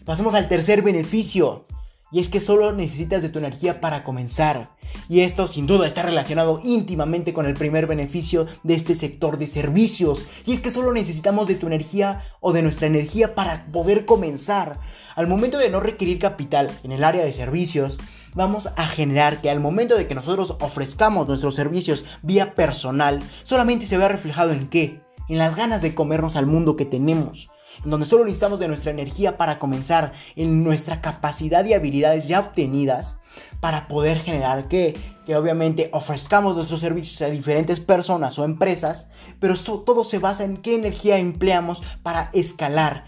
Pasemos 0.05 0.33
al 0.33 0.47
tercer 0.47 0.81
beneficio. 0.81 1.65
Y 2.11 2.19
es 2.19 2.29
que 2.29 2.39
solo 2.39 2.71
necesitas 2.71 3.23
de 3.23 3.29
tu 3.29 3.39
energía 3.39 3.81
para 3.81 4.03
comenzar. 4.03 4.69
Y 5.09 5.21
esto 5.21 5.47
sin 5.47 5.67
duda 5.67 5.87
está 5.87 6.03
relacionado 6.03 6.61
íntimamente 6.63 7.33
con 7.33 7.45
el 7.45 7.55
primer 7.55 7.87
beneficio 7.87 8.45
de 8.63 8.75
este 8.75 8.95
sector 8.95 9.37
de 9.37 9.47
servicios. 9.47 10.25
Y 10.45 10.53
es 10.53 10.59
que 10.59 10.71
solo 10.71 10.93
necesitamos 10.93 11.47
de 11.47 11.55
tu 11.55 11.67
energía 11.67 12.23
o 12.39 12.53
de 12.53 12.61
nuestra 12.61 12.87
energía 12.87 13.35
para 13.35 13.65
poder 13.65 14.05
comenzar. 14.05 14.79
Al 15.15 15.27
momento 15.27 15.57
de 15.57 15.69
no 15.69 15.79
requerir 15.79 16.19
capital 16.19 16.69
en 16.83 16.91
el 16.91 17.03
área 17.03 17.25
de 17.25 17.33
servicios, 17.33 17.97
vamos 18.35 18.69
a 18.75 18.85
generar 18.85 19.41
que 19.41 19.49
al 19.49 19.59
momento 19.59 19.97
de 19.97 20.07
que 20.07 20.15
nosotros 20.15 20.55
ofrezcamos 20.59 21.27
nuestros 21.27 21.55
servicios 21.55 22.05
vía 22.21 22.53
personal, 22.53 23.23
solamente 23.43 23.87
se 23.87 23.97
vea 23.97 24.07
reflejado 24.07 24.51
en 24.51 24.67
qué? 24.67 25.01
En 25.27 25.39
las 25.39 25.55
ganas 25.55 25.81
de 25.81 25.95
comernos 25.95 26.35
al 26.35 26.45
mundo 26.45 26.75
que 26.75 26.85
tenemos 26.85 27.49
en 27.83 27.89
donde 27.89 28.05
solo 28.05 28.23
necesitamos 28.23 28.59
de 28.59 28.67
nuestra 28.67 28.91
energía 28.91 29.37
para 29.37 29.59
comenzar, 29.59 30.13
en 30.35 30.63
nuestra 30.63 31.01
capacidad 31.01 31.65
y 31.65 31.73
habilidades 31.73 32.27
ya 32.27 32.39
obtenidas 32.39 33.17
para 33.59 33.87
poder 33.87 34.19
generar 34.19 34.67
que, 34.67 34.97
que 35.25 35.35
obviamente 35.35 35.89
ofrezcamos 35.91 36.55
nuestros 36.55 36.79
servicios 36.79 37.21
a 37.21 37.31
diferentes 37.31 37.79
personas 37.79 38.39
o 38.39 38.45
empresas, 38.45 39.07
pero 39.39 39.55
todo 39.55 40.03
se 40.03 40.19
basa 40.19 40.45
en 40.45 40.57
qué 40.57 40.75
energía 40.75 41.17
empleamos 41.17 41.81
para 42.01 42.29
escalar, 42.33 43.05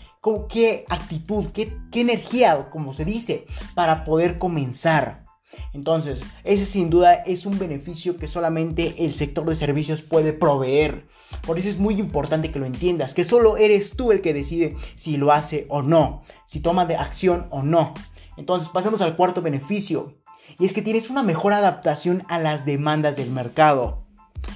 qué 0.48 0.86
actitud, 0.90 1.46
qué, 1.54 1.78
qué 1.92 2.02
energía, 2.02 2.70
como 2.70 2.94
se 2.94 3.06
dice, 3.06 3.46
para 3.76 4.04
poder 4.04 4.38
comenzar. 4.38 5.26
Entonces, 5.74 6.22
ese 6.44 6.66
sin 6.66 6.90
duda 6.90 7.14
es 7.14 7.46
un 7.46 7.58
beneficio 7.58 8.18
que 8.18 8.28
solamente 8.28 9.06
el 9.06 9.14
sector 9.14 9.46
de 9.46 9.56
servicios 9.56 10.02
puede 10.02 10.34
proveer. 10.34 11.08
Por 11.46 11.58
eso 11.60 11.70
es 11.70 11.78
muy 11.78 11.96
importante 12.00 12.52
que 12.52 12.60
lo 12.60 12.66
entiendas, 12.66 13.14
que 13.14 13.26
solo 13.26 13.58
eres 13.58 13.92
tú 13.96 14.12
el 14.12 14.22
que 14.22 14.34
decide 14.34 14.76
si 14.96 15.18
lo 15.18 15.32
hace 15.32 15.66
o 15.70 15.82
no, 15.82 16.24
si 16.46 16.60
toma 16.60 16.86
de 16.86 16.96
acción 16.96 17.48
o 17.50 17.64
no. 17.64 17.94
Entonces, 18.38 18.70
pasemos 18.70 19.02
al 19.02 19.16
cuarto 19.16 19.42
beneficio, 19.42 20.16
y 20.60 20.66
es 20.66 20.74
que 20.74 20.82
tienes 20.82 21.10
una 21.10 21.24
mejor 21.24 21.54
adaptación 21.54 22.24
a 22.30 22.40
las 22.40 22.66
demandas 22.66 23.16
del 23.18 23.32
mercado 23.32 24.07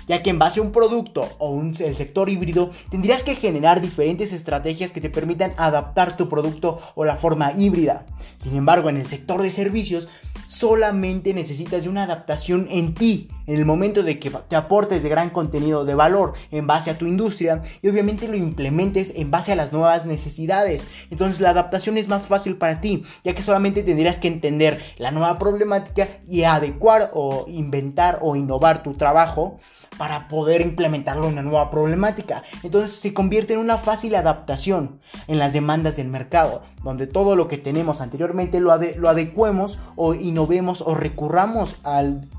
ya 0.07 0.23
que 0.23 0.29
en 0.29 0.39
base 0.39 0.59
a 0.59 0.63
un 0.63 0.71
producto 0.71 1.27
o 1.39 1.49
un, 1.49 1.75
el 1.79 1.95
sector 1.95 2.29
híbrido 2.29 2.71
tendrías 2.89 3.23
que 3.23 3.35
generar 3.35 3.81
diferentes 3.81 4.33
estrategias 4.33 4.91
que 4.91 5.01
te 5.01 5.09
permitan 5.09 5.53
adaptar 5.57 6.17
tu 6.17 6.29
producto 6.29 6.79
o 6.95 7.05
la 7.05 7.17
forma 7.17 7.53
híbrida. 7.53 8.05
Sin 8.37 8.55
embargo, 8.55 8.89
en 8.89 8.97
el 8.97 9.07
sector 9.07 9.41
de 9.41 9.51
servicios 9.51 10.09
solamente 10.47 11.33
necesitas 11.33 11.83
de 11.83 11.89
una 11.89 12.03
adaptación 12.03 12.67
en 12.69 12.93
ti, 12.93 13.29
en 13.51 13.57
el 13.57 13.65
momento 13.65 14.01
de 14.01 14.17
que 14.17 14.29
te 14.29 14.55
aportes 14.55 15.03
de 15.03 15.09
gran 15.09 15.29
contenido 15.29 15.83
de 15.83 15.93
valor 15.93 16.33
en 16.51 16.67
base 16.67 16.89
a 16.89 16.97
tu 16.97 17.05
industria 17.05 17.61
y 17.81 17.89
obviamente 17.89 18.29
lo 18.29 18.37
implementes 18.37 19.11
en 19.13 19.29
base 19.29 19.51
a 19.51 19.57
las 19.57 19.73
nuevas 19.73 20.05
necesidades. 20.05 20.87
Entonces 21.09 21.41
la 21.41 21.49
adaptación 21.49 21.97
es 21.97 22.07
más 22.07 22.27
fácil 22.27 22.55
para 22.55 22.79
ti, 22.79 23.03
ya 23.25 23.35
que 23.35 23.41
solamente 23.41 23.83
tendrías 23.83 24.21
que 24.21 24.29
entender 24.29 24.81
la 24.97 25.11
nueva 25.11 25.37
problemática 25.37 26.07
y 26.29 26.43
adecuar 26.43 27.11
o 27.13 27.43
inventar 27.49 28.19
o 28.21 28.37
innovar 28.37 28.83
tu 28.83 28.93
trabajo 28.93 29.59
para 29.97 30.29
poder 30.29 30.61
implementarlo 30.61 31.25
en 31.25 31.33
una 31.33 31.41
nueva 31.41 31.69
problemática. 31.69 32.43
Entonces 32.63 32.95
se 32.95 33.13
convierte 33.13 33.53
en 33.53 33.59
una 33.59 33.77
fácil 33.77 34.15
adaptación 34.15 35.01
en 35.27 35.39
las 35.39 35.51
demandas 35.51 35.97
del 35.97 36.07
mercado, 36.07 36.63
donde 36.85 37.05
todo 37.05 37.35
lo 37.35 37.49
que 37.49 37.57
tenemos 37.57 37.99
anteriormente 37.99 38.61
lo, 38.61 38.73
lo 38.77 39.09
adecuemos 39.09 39.77
o 39.97 40.13
innovemos 40.13 40.81
o 40.81 40.95
recurramos 40.95 41.75
al 41.83 42.29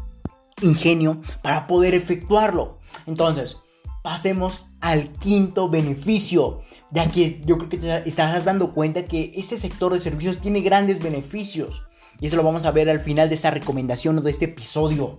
ingenio 0.62 1.20
para 1.42 1.66
poder 1.66 1.94
efectuarlo. 1.94 2.78
Entonces, 3.06 3.58
pasemos 4.02 4.66
al 4.80 5.12
quinto 5.12 5.68
beneficio, 5.68 6.62
ya 6.90 7.08
que 7.08 7.40
yo 7.44 7.56
creo 7.56 7.68
que 7.68 7.78
te 7.78 8.08
estarás 8.08 8.44
dando 8.44 8.72
cuenta 8.72 9.04
que 9.04 9.32
este 9.36 9.56
sector 9.56 9.92
de 9.92 10.00
servicios 10.00 10.38
tiene 10.38 10.60
grandes 10.60 11.02
beneficios. 11.02 11.82
Y 12.20 12.26
eso 12.26 12.36
lo 12.36 12.42
vamos 12.42 12.64
a 12.64 12.70
ver 12.70 12.88
al 12.90 13.00
final 13.00 13.28
de 13.28 13.34
esta 13.34 13.50
recomendación 13.50 14.18
o 14.18 14.20
de 14.20 14.30
este 14.30 14.44
episodio. 14.46 15.18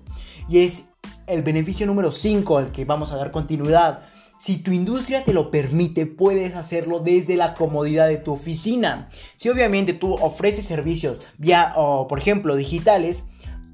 Y 0.50 0.60
es 0.60 0.86
el 1.28 1.42
beneficio 1.42 1.86
número 1.86 2.12
5 2.12 2.58
al 2.58 2.72
que 2.72 2.86
vamos 2.86 3.12
a 3.12 3.18
dar 3.18 3.32
continuidad. 3.32 4.04
Si 4.40 4.58
tu 4.58 4.72
industria 4.72 5.24
te 5.24 5.34
lo 5.34 5.52
permite, 5.52 6.06
puedes 6.06 6.56
hacerlo 6.56 7.00
desde 7.00 7.38
la 7.38 7.54
comodidad 7.54 8.10
de 8.10 8.18
tu 8.18 8.34
oficina. 8.34 9.10
Si 9.38 9.48
obviamente 9.48 9.94
tú 9.94 10.14
ofreces 10.14 10.66
servicios 10.66 11.20
vía, 11.38 11.74
o, 11.78 12.08
por 12.10 12.20
ejemplo, 12.20 12.58
digitales, 12.58 13.24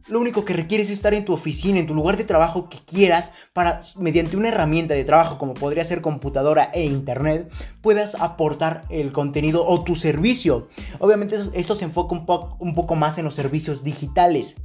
lo 0.10 0.20
único 0.20 0.46
que 0.46 0.54
requieres 0.54 0.88
es 0.88 0.94
estar 0.94 1.14
en 1.14 1.26
tu 1.26 1.34
oficina, 1.34 1.80
en 1.80 1.88
tu 1.88 1.94
lugar 1.94 2.18
de 2.18 2.24
trabajo 2.24 2.70
que 2.70 2.80
quieras, 2.80 3.32
para 3.54 3.82
mediante 3.96 4.38
una 4.38 4.50
herramienta 4.50 4.94
de 4.94 5.06
trabajo 5.06 5.38
como 5.38 5.54
podría 5.54 5.86
ser 5.86 6.02
computadora 6.02 6.72
e 6.74 6.86
internet, 6.86 7.52
puedas 7.82 8.16
aportar 8.16 8.84
el 8.90 9.12
contenido 9.12 9.66
o 9.66 9.84
tu 9.84 9.96
servicio. 9.96 10.68
Obviamente 11.00 11.38
esto 11.54 11.76
se 11.76 11.86
enfoca 11.86 12.16
un, 12.16 12.26
poco 12.76 12.96
más 12.96 13.18
en 13.18 13.26
los 13.26 13.36
servicios 13.36 13.84
digitales. 13.84 14.56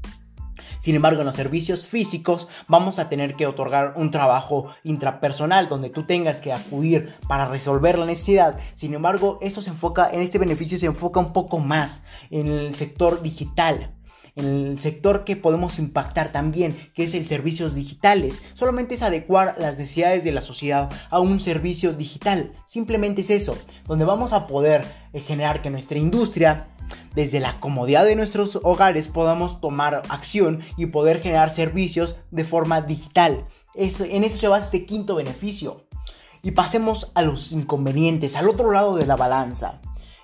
Sin 0.78 0.94
embargo, 0.94 1.20
en 1.20 1.26
los 1.26 1.34
servicios 1.34 1.86
físicos 1.86 2.46
vamos 2.68 2.98
a 2.98 3.08
tener 3.08 3.34
que 3.34 3.46
otorgar 3.46 3.94
un 3.96 4.10
trabajo 4.10 4.68
intrapersonal 4.82 5.68
donde 5.68 5.88
tú 5.88 6.04
tengas 6.04 6.40
que 6.40 6.52
acudir 6.52 7.14
para 7.26 7.46
resolver 7.46 7.98
la 7.98 8.06
necesidad. 8.06 8.58
Sin 8.74 8.92
embargo, 8.92 9.38
eso 9.40 9.62
se 9.62 9.70
enfoca, 9.70 10.10
en 10.12 10.20
este 10.20 10.38
beneficio 10.38 10.78
se 10.78 10.86
enfoca 10.86 11.20
un 11.20 11.32
poco 11.32 11.58
más 11.58 12.02
en 12.30 12.48
el 12.48 12.74
sector 12.74 13.22
digital 13.22 13.93
en 14.36 14.46
el 14.46 14.80
sector 14.80 15.24
que 15.24 15.36
podemos 15.36 15.78
impactar 15.78 16.32
también, 16.32 16.76
que 16.94 17.04
es 17.04 17.14
el 17.14 17.26
servicios 17.26 17.74
digitales. 17.74 18.42
Solamente 18.54 18.94
es 18.94 19.02
adecuar 19.02 19.56
las 19.58 19.78
necesidades 19.78 20.24
de 20.24 20.32
la 20.32 20.40
sociedad 20.40 20.90
a 21.10 21.20
un 21.20 21.40
servicio 21.40 21.92
digital. 21.92 22.52
Simplemente 22.66 23.22
es 23.22 23.30
eso, 23.30 23.56
donde 23.86 24.04
vamos 24.04 24.32
a 24.32 24.46
poder 24.46 24.84
eh, 25.12 25.20
generar 25.20 25.62
que 25.62 25.70
nuestra 25.70 25.98
industria 25.98 26.68
desde 27.14 27.40
la 27.40 27.58
comodidad 27.60 28.04
de 28.04 28.16
nuestros 28.16 28.58
hogares 28.62 29.08
podamos 29.08 29.60
tomar 29.60 30.02
acción 30.08 30.60
y 30.76 30.86
poder 30.86 31.22
generar 31.22 31.50
servicios 31.50 32.16
de 32.30 32.44
forma 32.44 32.80
digital. 32.82 33.46
en 33.74 34.24
eso 34.24 34.38
se 34.38 34.48
basa 34.48 34.66
este 34.66 34.84
quinto 34.84 35.14
beneficio. 35.14 35.86
Y 36.42 36.50
pasemos 36.50 37.10
a 37.14 37.22
los 37.22 37.52
inconvenientes, 37.52 38.36
al 38.36 38.48
otro 38.48 38.70
lado 38.70 38.96
de 38.96 39.06
la 39.06 39.16
balanza. 39.16 39.80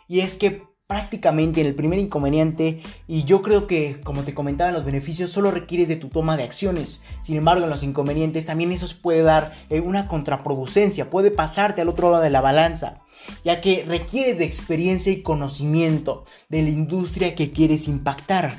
Y 0.07 0.21
es 0.21 0.37
que 0.37 0.70
prácticamente 0.91 1.61
en 1.61 1.69
el 1.69 1.77
primer 1.77 2.01
inconveniente 2.01 2.81
y 3.07 3.23
yo 3.23 3.43
creo 3.43 3.69
que 3.69 4.01
como 4.03 4.25
te 4.25 4.35
comentaba 4.35 4.71
en 4.71 4.75
los 4.75 4.85
beneficios 4.85 5.31
solo 5.31 5.53
requieres 5.53 5.87
de 5.87 5.95
tu 5.95 6.09
toma 6.09 6.37
de 6.37 6.43
acciones. 6.43 7.01
Sin 7.23 7.37
embargo 7.37 7.63
en 7.63 7.71
los 7.71 7.85
inconvenientes 7.85 8.45
también 8.45 8.73
eso 8.73 8.89
puede 9.01 9.23
dar 9.23 9.53
eh, 9.69 9.79
una 9.79 10.09
contraproducencia, 10.09 11.09
puede 11.09 11.31
pasarte 11.31 11.81
al 11.81 11.89
otro 11.89 12.11
lado 12.11 12.25
de 12.25 12.31
la 12.31 12.41
balanza 12.41 12.97
ya 13.45 13.61
que 13.61 13.85
requieres 13.87 14.39
de 14.39 14.47
experiencia 14.47 15.13
y 15.13 15.23
conocimiento 15.23 16.25
de 16.49 16.63
la 16.63 16.71
industria 16.71 17.37
que 17.37 17.53
quieres 17.53 17.87
impactar. 17.87 18.59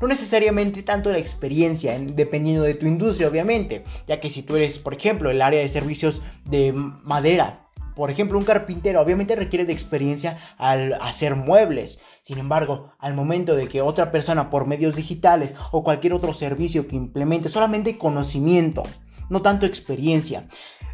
No 0.00 0.08
necesariamente 0.08 0.82
tanto 0.82 1.12
la 1.12 1.18
experiencia, 1.18 1.98
dependiendo 1.98 2.62
de 2.62 2.74
tu 2.74 2.86
industria, 2.86 3.28
obviamente, 3.28 3.82
ya 4.06 4.20
que 4.20 4.30
si 4.30 4.42
tú 4.42 4.56
eres, 4.56 4.78
por 4.78 4.94
ejemplo, 4.94 5.30
el 5.30 5.42
área 5.42 5.60
de 5.60 5.68
servicios 5.68 6.22
de 6.44 6.72
madera, 6.72 7.67
por 7.98 8.12
ejemplo, 8.12 8.38
un 8.38 8.44
carpintero 8.44 9.00
obviamente 9.00 9.34
requiere 9.34 9.64
de 9.64 9.72
experiencia 9.72 10.38
al 10.56 10.94
hacer 11.00 11.34
muebles. 11.34 11.98
Sin 12.22 12.38
embargo, 12.38 12.92
al 13.00 13.14
momento 13.14 13.56
de 13.56 13.66
que 13.66 13.82
otra 13.82 14.12
persona 14.12 14.50
por 14.50 14.68
medios 14.68 14.94
digitales 14.94 15.56
o 15.72 15.82
cualquier 15.82 16.12
otro 16.12 16.32
servicio 16.32 16.86
que 16.86 16.94
implemente 16.94 17.48
solamente 17.48 17.98
conocimiento, 17.98 18.84
no 19.28 19.42
tanto 19.42 19.66
experiencia, 19.66 20.48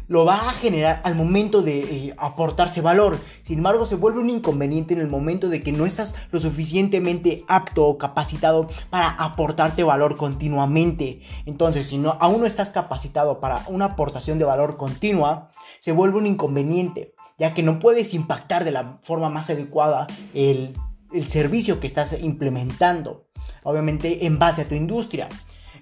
lo 0.07 0.25
va 0.25 0.49
a 0.49 0.53
generar 0.53 1.01
al 1.03 1.15
momento 1.15 1.61
de 1.61 1.79
eh, 1.79 2.15
aportarse 2.17 2.81
valor. 2.81 3.17
Sin 3.43 3.59
embargo, 3.59 3.85
se 3.85 3.95
vuelve 3.95 4.19
un 4.19 4.29
inconveniente 4.29 4.93
en 4.93 5.01
el 5.01 5.07
momento 5.07 5.49
de 5.49 5.61
que 5.61 5.71
no 5.71 5.85
estás 5.85 6.13
lo 6.31 6.39
suficientemente 6.39 7.43
apto 7.47 7.85
o 7.85 7.97
capacitado 7.97 8.69
para 8.89 9.09
aportarte 9.09 9.83
valor 9.83 10.17
continuamente. 10.17 11.21
Entonces, 11.45 11.87
si 11.87 11.97
no, 11.97 12.17
aún 12.19 12.41
no 12.41 12.45
estás 12.45 12.69
capacitado 12.69 13.39
para 13.39 13.63
una 13.67 13.85
aportación 13.85 14.37
de 14.37 14.45
valor 14.45 14.77
continua, 14.77 15.49
se 15.79 15.91
vuelve 15.91 16.17
un 16.17 16.27
inconveniente, 16.27 17.15
ya 17.37 17.53
que 17.53 17.63
no 17.63 17.79
puedes 17.79 18.13
impactar 18.13 18.63
de 18.63 18.71
la 18.71 18.99
forma 19.01 19.29
más 19.29 19.49
adecuada 19.49 20.07
el, 20.33 20.73
el 21.13 21.29
servicio 21.29 21.79
que 21.79 21.87
estás 21.87 22.15
implementando. 22.21 23.25
Obviamente 23.63 24.27
en 24.27 24.37
base 24.37 24.61
a 24.61 24.67
tu 24.67 24.75
industria. 24.75 25.27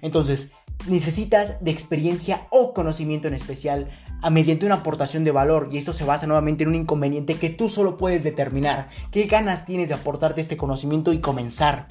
Entonces, 0.00 0.50
necesitas 0.88 1.62
de 1.62 1.70
experiencia 1.70 2.46
o 2.50 2.74
conocimiento 2.74 3.28
en 3.28 3.34
especial 3.34 3.88
a 4.22 4.30
mediante 4.30 4.66
una 4.66 4.76
aportación 4.76 5.24
de 5.24 5.30
valor 5.30 5.68
y 5.70 5.78
esto 5.78 5.92
se 5.92 6.04
basa 6.04 6.26
nuevamente 6.26 6.62
en 6.62 6.70
un 6.70 6.74
inconveniente 6.74 7.34
que 7.34 7.50
tú 7.50 7.68
solo 7.68 7.96
puedes 7.96 8.24
determinar 8.24 8.88
qué 9.10 9.26
ganas 9.26 9.66
tienes 9.66 9.88
de 9.88 9.94
aportarte 9.94 10.40
este 10.40 10.56
conocimiento 10.56 11.12
y 11.12 11.20
comenzar. 11.20 11.88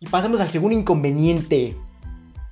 Y 0.00 0.06
pasamos 0.06 0.40
al 0.40 0.50
segundo 0.50 0.76
inconveniente 0.76 1.76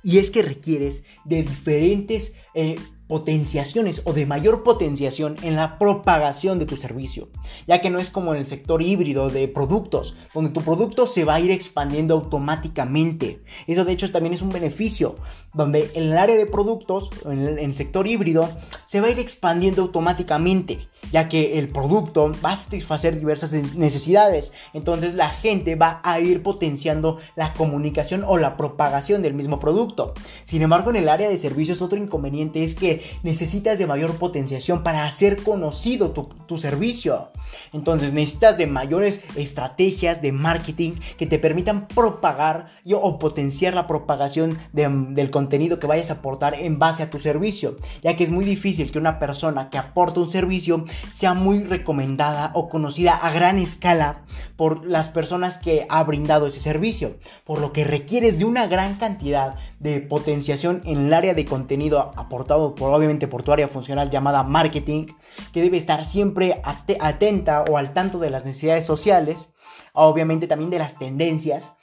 y 0.03 0.19
es 0.19 0.29
que 0.29 0.43
requieres 0.43 1.03
de 1.23 1.43
diferentes 1.43 2.33
eh, 2.53 2.75
potenciaciones 3.07 4.01
o 4.05 4.13
de 4.13 4.25
mayor 4.25 4.63
potenciación 4.63 5.35
en 5.43 5.55
la 5.55 5.77
propagación 5.77 6.59
de 6.59 6.65
tu 6.65 6.75
servicio, 6.75 7.29
ya 7.67 7.81
que 7.81 7.89
no 7.89 7.99
es 7.99 8.09
como 8.09 8.33
en 8.33 8.39
el 8.39 8.47
sector 8.47 8.81
híbrido 8.81 9.29
de 9.29 9.47
productos, 9.47 10.15
donde 10.33 10.49
tu 10.49 10.61
producto 10.61 11.07
se 11.07 11.23
va 11.23 11.35
a 11.35 11.39
ir 11.39 11.51
expandiendo 11.51 12.15
automáticamente. 12.15 13.43
Eso 13.67 13.85
de 13.85 13.93
hecho 13.93 14.11
también 14.11 14.33
es 14.33 14.41
un 14.41 14.49
beneficio, 14.49 15.15
donde 15.53 15.91
en 15.93 16.03
el 16.03 16.17
área 16.17 16.35
de 16.35 16.45
productos, 16.45 17.09
en 17.25 17.59
el, 17.59 17.73
sector 17.73 18.07
híbrido, 18.07 18.49
se 18.85 19.01
va 19.01 19.07
a 19.07 19.11
ir 19.11 19.19
expandiendo 19.19 19.83
automáticamente 19.83 20.87
ya 21.11 21.29
que 21.29 21.57
el 21.59 21.69
producto 21.69 22.31
va 22.43 22.51
a 22.51 22.55
satisfacer 22.55 23.19
diversas 23.19 23.51
necesidades. 23.51 24.53
Entonces 24.73 25.13
la 25.13 25.29
gente 25.29 25.75
va 25.75 26.01
a 26.03 26.19
ir 26.19 26.43
potenciando 26.43 27.17
la 27.35 27.53
comunicación 27.53 28.23
o 28.27 28.37
la 28.37 28.57
propagación 28.57 29.21
del 29.21 29.33
mismo 29.33 29.59
producto. 29.59 30.13
Sin 30.43 30.61
embargo, 30.61 30.89
en 30.89 30.97
el 30.97 31.09
área 31.09 31.29
de 31.29 31.37
servicios 31.37 31.81
otro 31.81 31.97
inconveniente 31.97 32.63
es 32.63 32.75
que 32.75 33.03
necesitas 33.23 33.77
de 33.77 33.87
mayor 33.87 34.15
potenciación 34.15 34.83
para 34.83 35.05
hacer 35.05 35.41
conocido 35.43 36.11
tu, 36.11 36.57
servicio. 36.57 37.31
Entonces 37.73 38.13
necesitas 38.13 38.57
de 38.57 38.65
mayores 38.65 39.19
estrategias 39.35 40.21
de 40.21 40.31
marketing 40.31 40.93
que 41.17 41.25
te 41.25 41.37
permitan 41.37 41.87
propagar 41.87 42.71
o 42.93 43.19
potenciar 43.19 43.73
la 43.73 43.87
propagación 43.87 44.57
del 44.71 45.31
contenido 45.31 45.79
que 45.79 45.87
vayas 45.87 46.09
a 46.09 46.15
aportar 46.15 46.55
en 46.55 46.79
base 46.79 47.03
a 47.03 47.09
tu 47.09 47.19
servicio. 47.19 47.75
Ya 48.01 48.15
que 48.15 48.23
es 48.23 48.29
muy 48.29 48.45
difícil 48.45 48.91
que 48.91 48.99
una 48.99 49.19
persona 49.19 49.69
que 49.69 49.77
aporta 49.77 50.19
un 50.19 50.29
servicio 50.29 50.85
sea 51.13 51.33
muy 51.33 51.63
recomendada 51.63 52.51
o 52.53 52.69
conocida 52.69 53.15
a 53.15 53.31
gran 53.31 53.57
escala 53.57 54.23
por 54.55 54.85
las 54.85 55.09
personas 55.09 55.57
que 55.57 55.85
ha 55.89 56.03
brindado 56.03 56.47
ese 56.47 56.59
servicio, 56.59 57.17
por 57.45 57.59
lo 57.59 57.73
que 57.73 57.83
requieres 57.83 58.39
de 58.39 58.45
una 58.45 58.67
gran 58.67 58.95
cantidad 58.95 59.55
de 59.79 60.01
potenciación 60.01 60.81
en 60.85 61.07
el 61.07 61.13
área 61.13 61.33
de 61.33 61.45
contenido 61.45 62.13
aportado 62.15 62.75
por 62.75 62.93
obviamente 62.93 63.27
por 63.27 63.43
tu 63.43 63.51
área 63.51 63.67
funcional 63.67 64.09
llamada 64.09 64.43
marketing, 64.43 65.07
que 65.53 65.61
debe 65.61 65.77
estar 65.77 66.05
siempre 66.05 66.61
atenta 66.99 67.63
o 67.69 67.77
al 67.77 67.93
tanto 67.93 68.19
de 68.19 68.29
las 68.29 68.45
necesidades 68.45 68.85
sociales, 68.85 69.53
obviamente 69.93 70.47
también 70.47 70.69
de 70.69 70.79
las 70.79 70.97
tendencias 70.97 71.73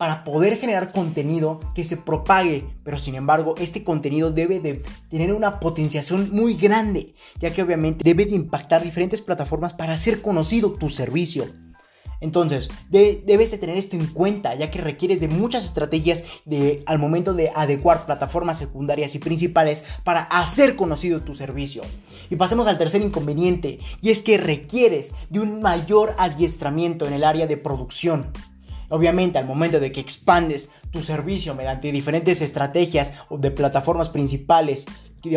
para 0.00 0.24
poder 0.24 0.56
generar 0.56 0.92
contenido 0.92 1.60
que 1.74 1.84
se 1.84 1.98
propague, 1.98 2.64
pero 2.84 2.96
sin 2.96 3.16
embargo 3.16 3.54
este 3.58 3.84
contenido 3.84 4.30
debe 4.30 4.58
de 4.58 4.82
tener 5.10 5.34
una 5.34 5.60
potenciación 5.60 6.30
muy 6.32 6.54
grande, 6.54 7.14
ya 7.38 7.52
que 7.52 7.62
obviamente 7.62 8.02
debe 8.02 8.24
de 8.24 8.34
impactar 8.34 8.82
diferentes 8.82 9.20
plataformas 9.20 9.74
para 9.74 9.92
hacer 9.92 10.22
conocido 10.22 10.72
tu 10.72 10.88
servicio. 10.88 11.44
Entonces, 12.22 12.70
debes 12.88 13.50
de 13.50 13.58
tener 13.58 13.76
esto 13.76 13.94
en 13.94 14.06
cuenta, 14.06 14.54
ya 14.54 14.70
que 14.70 14.80
requieres 14.80 15.20
de 15.20 15.28
muchas 15.28 15.66
estrategias 15.66 16.24
de, 16.46 16.82
al 16.86 16.98
momento 16.98 17.34
de 17.34 17.50
adecuar 17.54 18.06
plataformas 18.06 18.56
secundarias 18.56 19.14
y 19.14 19.18
principales 19.18 19.84
para 20.02 20.22
hacer 20.22 20.76
conocido 20.76 21.20
tu 21.20 21.34
servicio. 21.34 21.82
Y 22.30 22.36
pasemos 22.36 22.66
al 22.66 22.78
tercer 22.78 23.02
inconveniente, 23.02 23.78
y 24.00 24.10
es 24.10 24.22
que 24.22 24.38
requieres 24.38 25.14
de 25.28 25.40
un 25.40 25.60
mayor 25.60 26.14
adiestramiento 26.16 27.06
en 27.06 27.12
el 27.12 27.24
área 27.24 27.46
de 27.46 27.58
producción. 27.58 28.32
Obviamente, 28.90 29.38
al 29.38 29.46
momento 29.46 29.80
de 29.80 29.92
que 29.92 30.00
expandes 30.00 30.68
tu 30.90 31.02
servicio 31.02 31.54
mediante 31.54 31.92
diferentes 31.92 32.42
estrategias 32.42 33.12
de 33.30 33.50
plataformas 33.50 34.10
principales 34.10 34.86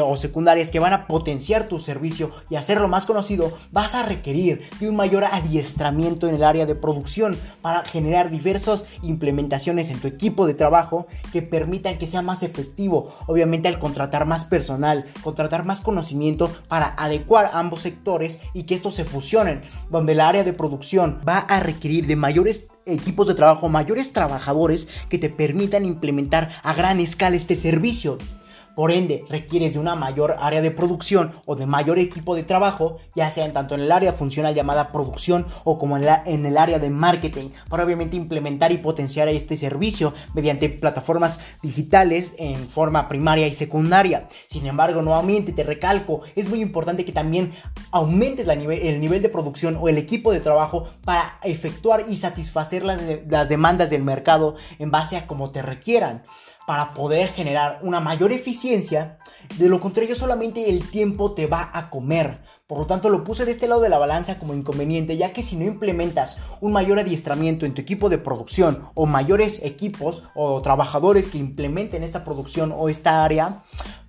o 0.02 0.16
secundarias 0.16 0.70
que 0.70 0.80
van 0.80 0.94
a 0.94 1.08
potenciar 1.08 1.68
tu 1.68 1.80
servicio 1.80 2.32
y 2.50 2.56
hacerlo 2.56 2.88
más 2.88 3.06
conocido, 3.06 3.58
vas 3.72 3.96
a 3.96 4.04
requerir 4.04 4.62
de 4.80 4.90
un 4.90 4.96
mayor 4.96 5.26
adiestramiento 5.26 6.28
en 6.28 6.36
el 6.36 6.44
área 6.44 6.66
de 6.66 6.76
producción 6.76 7.36
para 7.62 7.84
generar 7.84 8.30
diversas 8.30 8.86
implementaciones 9.02 9.90
en 9.90 10.00
tu 10.00 10.08
equipo 10.08 10.48
de 10.48 10.54
trabajo 10.54 11.08
que 11.32 11.42
permitan 11.42 11.98
que 11.98 12.08
sea 12.08 12.22
más 12.22 12.44
efectivo. 12.44 13.14
Obviamente 13.28 13.68
al 13.68 13.80
contratar 13.80 14.26
más 14.26 14.46
personal, 14.46 15.06
contratar 15.22 15.66
más 15.66 15.82
conocimiento 15.82 16.50
para 16.68 16.96
adecuar 16.98 17.52
ambos 17.54 17.82
sectores 17.82 18.40
y 18.54 18.64
que 18.64 18.76
estos 18.76 18.96
se 18.96 19.06
fusionen, 19.06 19.62
donde 19.90 20.14
el 20.14 20.22
área 20.22 20.44
de 20.44 20.54
producción 20.54 21.20
va 21.28 21.40
a 21.40 21.60
requerir 21.60 22.08
de 22.08 22.16
mayores 22.16 22.68
equipos 22.86 23.28
de 23.28 23.36
trabajo, 23.36 23.70
mayores 23.70 24.14
trabajadores 24.14 24.88
que 25.10 25.18
te 25.18 25.30
permitan 25.30 25.86
implementar 25.86 26.50
a 26.64 26.74
gran 26.74 27.00
escala 27.00 27.36
este 27.36 27.56
servicio. 27.56 28.18
Por 28.76 28.92
ende, 28.92 29.24
requieres 29.30 29.74
de 29.74 29.80
una 29.80 29.96
mayor 29.96 30.36
área 30.40 30.62
de 30.62 30.72
producción 30.72 31.34
o 31.46 31.56
de 31.56 31.68
mayor 31.68 32.00
equipo 32.00 32.36
de 32.36 32.42
trabajo, 32.42 32.98
ya 33.16 33.30
sea 33.30 33.46
en 33.46 33.54
tanto 33.54 33.76
en 33.76 33.82
el 33.82 33.92
área 33.92 34.14
funcional 34.14 34.56
llamada 34.56 34.92
producción 34.92 35.46
o 35.64 35.78
como 35.78 35.96
en, 35.98 36.06
en, 36.26 36.46
el 36.46 36.58
área 36.58 36.80
de 36.80 36.90
marketing, 36.90 37.50
para 37.70 37.84
obviamente 37.84 38.16
implementar 38.16 38.72
y 38.72 38.78
potenciar 38.78 39.28
este 39.28 39.58
servicio 39.58 40.14
mediante 40.34 40.70
plataformas 40.70 41.40
digitales 41.62 42.36
en 42.40 42.68
forma 42.68 43.08
primaria 43.08 43.46
y 43.48 43.54
secundaria. 43.54 44.28
Sin 44.48 44.66
embargo, 44.66 45.04
nuevamente 45.04 45.52
te 45.52 45.64
recalco, 45.64 46.22
es 46.36 46.50
muy 46.50 46.60
importante 46.62 47.06
que 47.06 47.12
también 47.12 47.54
aumentes 47.92 48.48
la 48.48 48.56
nivel, 48.56 48.82
el 48.82 49.00
nivel 49.00 49.22
de 49.22 49.30
producción 49.30 49.78
o 49.80 49.88
el 49.88 50.00
equipo 50.00 50.32
de 50.32 50.40
trabajo 50.40 50.90
para 51.06 51.38
efectuar 51.44 52.06
y 52.10 52.18
satisfacer 52.18 52.84
las, 52.84 53.00
las 53.30 53.50
demandas 53.50 53.92
del 53.92 54.02
mercado 54.02 54.56
en 54.80 54.90
base 54.90 55.16
a 55.16 55.28
cómo 55.28 55.52
te 55.52 55.62
requieran 55.62 56.24
para 56.66 56.90
poder 56.90 57.30
generar 57.30 57.80
una 57.82 58.00
mayor 58.00 58.32
eficiencia. 58.32 59.18
De 59.58 59.70
lo 59.70 59.80
contrario, 59.80 60.16
solamente 60.16 60.70
el 60.70 60.90
tiempo 60.90 61.34
te 61.34 61.48
va 61.48 61.70
a 61.74 61.90
comer. 61.90 62.42
Por 62.68 62.80
lo 62.80 62.86
tanto, 62.86 63.10
lo 63.10 63.24
puse 63.24 63.46
de 63.46 63.52
este 63.52 63.68
lado 63.68 63.82
de 63.82 63.90
la 63.90 63.98
balanza 63.98 64.40
como 64.40 64.54
inconveniente, 64.54 65.18
ya 65.18 65.34
que 65.34 65.44
si 65.44 65.56
no 65.56 65.66
implementas 65.66 66.38
un 66.62 66.72
mayor 66.72 67.00
adiestramiento 67.00 67.66
en 67.66 67.74
tu 67.74 67.82
equipo 67.82 68.10
de 68.10 68.18
producción 68.18 68.90
o 68.94 69.06
mayores 69.06 69.60
equipos 69.64 70.24
o 70.34 70.62
trabajadores 70.62 71.28
que 71.28 71.38
implementen 71.38 72.04
esta 72.04 72.24
producción 72.24 72.74
o 72.76 72.90
esta 72.90 73.24
área, 73.24 73.64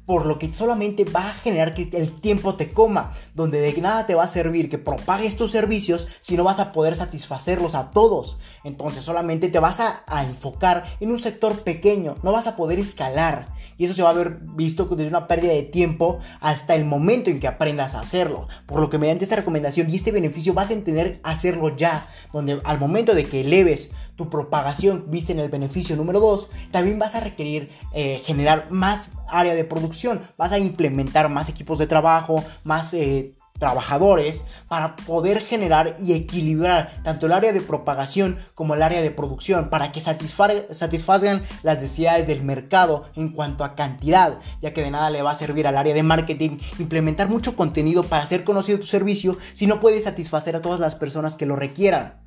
por 0.07 0.27
lo 0.27 0.39
que 0.39 0.53
solamente 0.53 1.05
va 1.05 1.31
a 1.31 1.35
generar 1.35 1.75
que 1.75 1.89
el 1.93 2.13
tiempo 2.21 2.55
te 2.55 2.71
coma, 2.71 3.13
donde 3.35 3.61
de 3.61 3.81
nada 3.81 4.07
te 4.07 4.15
va 4.15 4.25
a 4.25 4.29
servir 4.29 4.69
que 4.69 4.79
propagues 4.79 5.37
tus 5.37 5.51
servicios 5.51 6.09
si 6.21 6.37
no 6.37 6.45
vas 6.45 6.61
a 6.61 6.73
poder 6.73 6.97
satisfacerlos 6.97 7.75
a 7.75 7.91
todos. 7.91 8.39
Entonces 8.65 9.05
solamente 9.05 9.49
te 9.49 9.59
vas 9.59 9.81
a, 9.81 10.05
enfocar 10.25 10.85
en 11.01 11.11
un 11.11 11.19
sector 11.19 11.63
pequeño, 11.63 12.17
no 12.23 12.33
vas 12.33 12.47
a 12.47 12.57
poder 12.57 12.79
escalar. 12.79 13.47
Y 13.77 13.85
eso 13.85 13.95
se 13.95 14.03
va 14.03 14.11
a 14.11 14.15
ver 14.15 14.39
visto 14.43 14.85
desde 14.85 15.09
una 15.09 15.27
pérdida 15.27 15.53
de 15.53 15.63
tiempo 15.63 16.19
hasta 16.41 16.75
el 16.75 16.85
momento 16.85 17.31
en 17.31 17.41
que 17.41 17.49
aprendas 17.49 17.95
a 17.95 18.01
hacerlo. 18.01 18.49
Por 18.67 18.81
lo 18.81 18.91
que 18.91 18.99
mediante 18.99 19.25
esta 19.25 19.37
recomendación 19.37 19.91
y 19.91 19.97
este 19.97 20.13
beneficio 20.13 20.55
vas 20.55 20.71
a 20.71 20.75
entender 20.75 21.21
hacerlo 21.23 21.77
ya, 21.77 22.09
donde 22.33 22.61
al 22.65 22.79
momento 22.79 23.15
de 23.15 23.25
que 23.25 23.41
eleves 23.41 23.91
tu 24.17 24.31
propagación, 24.31 25.07
viste 25.09 25.33
en 25.33 25.41
el 25.41 25.49
beneficio 25.49 25.97
número 25.97 26.21
2, 26.21 26.49
también 26.71 26.99
vas 26.99 27.15
a 27.15 27.21
requerir 27.21 27.71
eh, 27.93 28.23
generar 28.25 28.71
más 28.71 29.11
área 29.29 29.55
de 29.55 29.65
producción, 29.65 30.21
vas 30.37 30.53
a 30.53 30.59
implementar 30.59 31.29
más 31.29 31.49
equipos 31.49 31.79
de 31.79 31.87
trabajo, 31.87 32.43
más... 32.63 32.95
Eh, 32.95 33.35
trabajadores 33.59 34.45
para 34.69 34.97
poder 34.97 35.41
generar 35.41 35.97
y 36.01 36.13
equilibrar 36.13 36.93
tanto 37.05 37.27
el 37.27 37.33
área 37.33 37.53
de 37.53 37.61
propagación 37.61 38.39
como 38.55 38.75
el 38.75 38.83
área 38.83 39.01
de 39.01 39.11
producción 39.11 39.71
para 39.71 39.93
que 39.93 40.01
satisfagan 40.01 41.45
las 41.63 41.81
necesidades 41.81 42.27
del 42.27 42.43
mercado 42.43 43.05
en 43.15 43.31
cuanto 43.31 43.65
a 43.65 43.75
cantidad, 43.75 44.39
ya 44.61 44.75
que 44.75 44.83
de 44.83 44.91
nada 44.91 45.11
le 45.11 45.23
va 45.23 45.31
a 45.31 45.37
servir 45.37 45.67
al 45.67 45.79
área 45.79 45.95
de 45.95 46.03
marketing 46.03 46.59
implementar 46.79 47.29
mucho 47.29 47.55
contenido 47.57 48.03
para 48.03 48.25
hacer 48.25 48.45
conocido 48.45 48.81
tu 48.81 48.87
servicio 48.87 49.37
si 49.53 49.67
no 49.67 49.81
puedes 49.81 50.05
satisfacer 50.05 50.57
a 50.57 50.61
todas 50.61 50.81
las 50.81 50.97
personas 50.97 51.37
que 51.37 51.47
lo 51.47 51.57
requieran. 51.57 52.21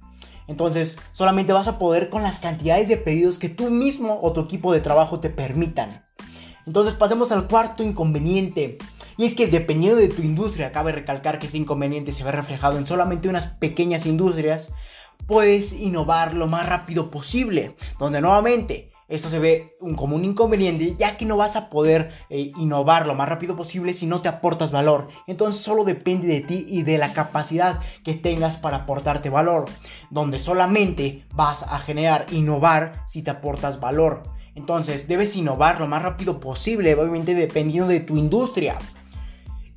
Entonces, 0.47 0.97
solamente 1.11 1.51
vas 1.51 1.67
a 1.67 1.77
poder 1.77 2.09
con 2.09 2.23
las 2.23 2.39
cantidades 2.39 2.87
de 2.87 2.95
pedidos 2.95 3.37
que 3.37 3.49
tú 3.49 3.69
mismo 3.69 4.19
o 4.21 4.31
tu 4.31 4.41
equipo 4.41 4.71
de 4.71 4.79
trabajo 4.79 5.19
te 5.19 5.29
permitan. 5.29 6.05
Entonces, 6.65 6.95
pasemos 6.95 7.33
al 7.33 7.47
cuarto 7.47 7.83
inconveniente. 7.83 8.77
Y 9.17 9.25
es 9.25 9.33
que 9.33 9.47
dependiendo 9.47 9.99
de 9.99 10.09
tu 10.09 10.21
industria, 10.21 10.71
cabe 10.71 10.91
recalcar 10.91 11.39
que 11.39 11.47
este 11.47 11.57
inconveniente 11.57 12.13
se 12.13 12.23
ve 12.23 12.31
reflejado 12.31 12.77
en 12.77 12.85
solamente 12.85 13.27
unas 13.27 13.47
pequeñas 13.47 14.05
industrias, 14.05 14.69
puedes 15.25 15.73
innovar 15.73 16.33
lo 16.33 16.47
más 16.47 16.69
rápido 16.69 17.09
posible. 17.09 17.75
Donde 17.99 18.21
nuevamente 18.21 18.91
esto 19.07 19.29
se 19.29 19.39
ve 19.39 19.77
como 19.95 20.17
un 20.17 20.25
inconveniente 20.25 20.95
ya 20.99 21.15
que 21.15 21.25
no 21.25 21.37
vas 21.37 21.55
a 21.55 21.69
poder 21.69 22.11
eh, 22.29 22.49
innovar 22.57 23.07
lo 23.07 23.15
más 23.15 23.29
rápido 23.29 23.55
posible 23.55 23.93
si 23.93 24.05
no 24.05 24.21
te 24.21 24.27
aportas 24.27 24.71
valor. 24.71 25.07
Entonces 25.27 25.61
solo 25.63 25.85
depende 25.85 26.27
de 26.27 26.41
ti 26.41 26.65
y 26.67 26.83
de 26.83 26.97
la 26.97 27.13
capacidad 27.13 27.79
que 28.03 28.15
tengas 28.15 28.57
para 28.57 28.77
aportarte 28.77 29.29
valor. 29.29 29.65
Donde 30.09 30.39
solamente 30.39 31.25
vas 31.33 31.63
a 31.63 31.79
generar 31.79 32.25
innovar 32.31 33.03
si 33.07 33.21
te 33.21 33.31
aportas 33.31 33.79
valor. 33.79 34.23
Entonces 34.55 35.07
debes 35.07 35.35
innovar 35.35 35.79
lo 35.79 35.87
más 35.87 36.01
rápido 36.01 36.39
posible, 36.39 36.93
obviamente 36.95 37.33
dependiendo 37.33 37.87
de 37.87 38.01
tu 38.01 38.17
industria. 38.17 38.77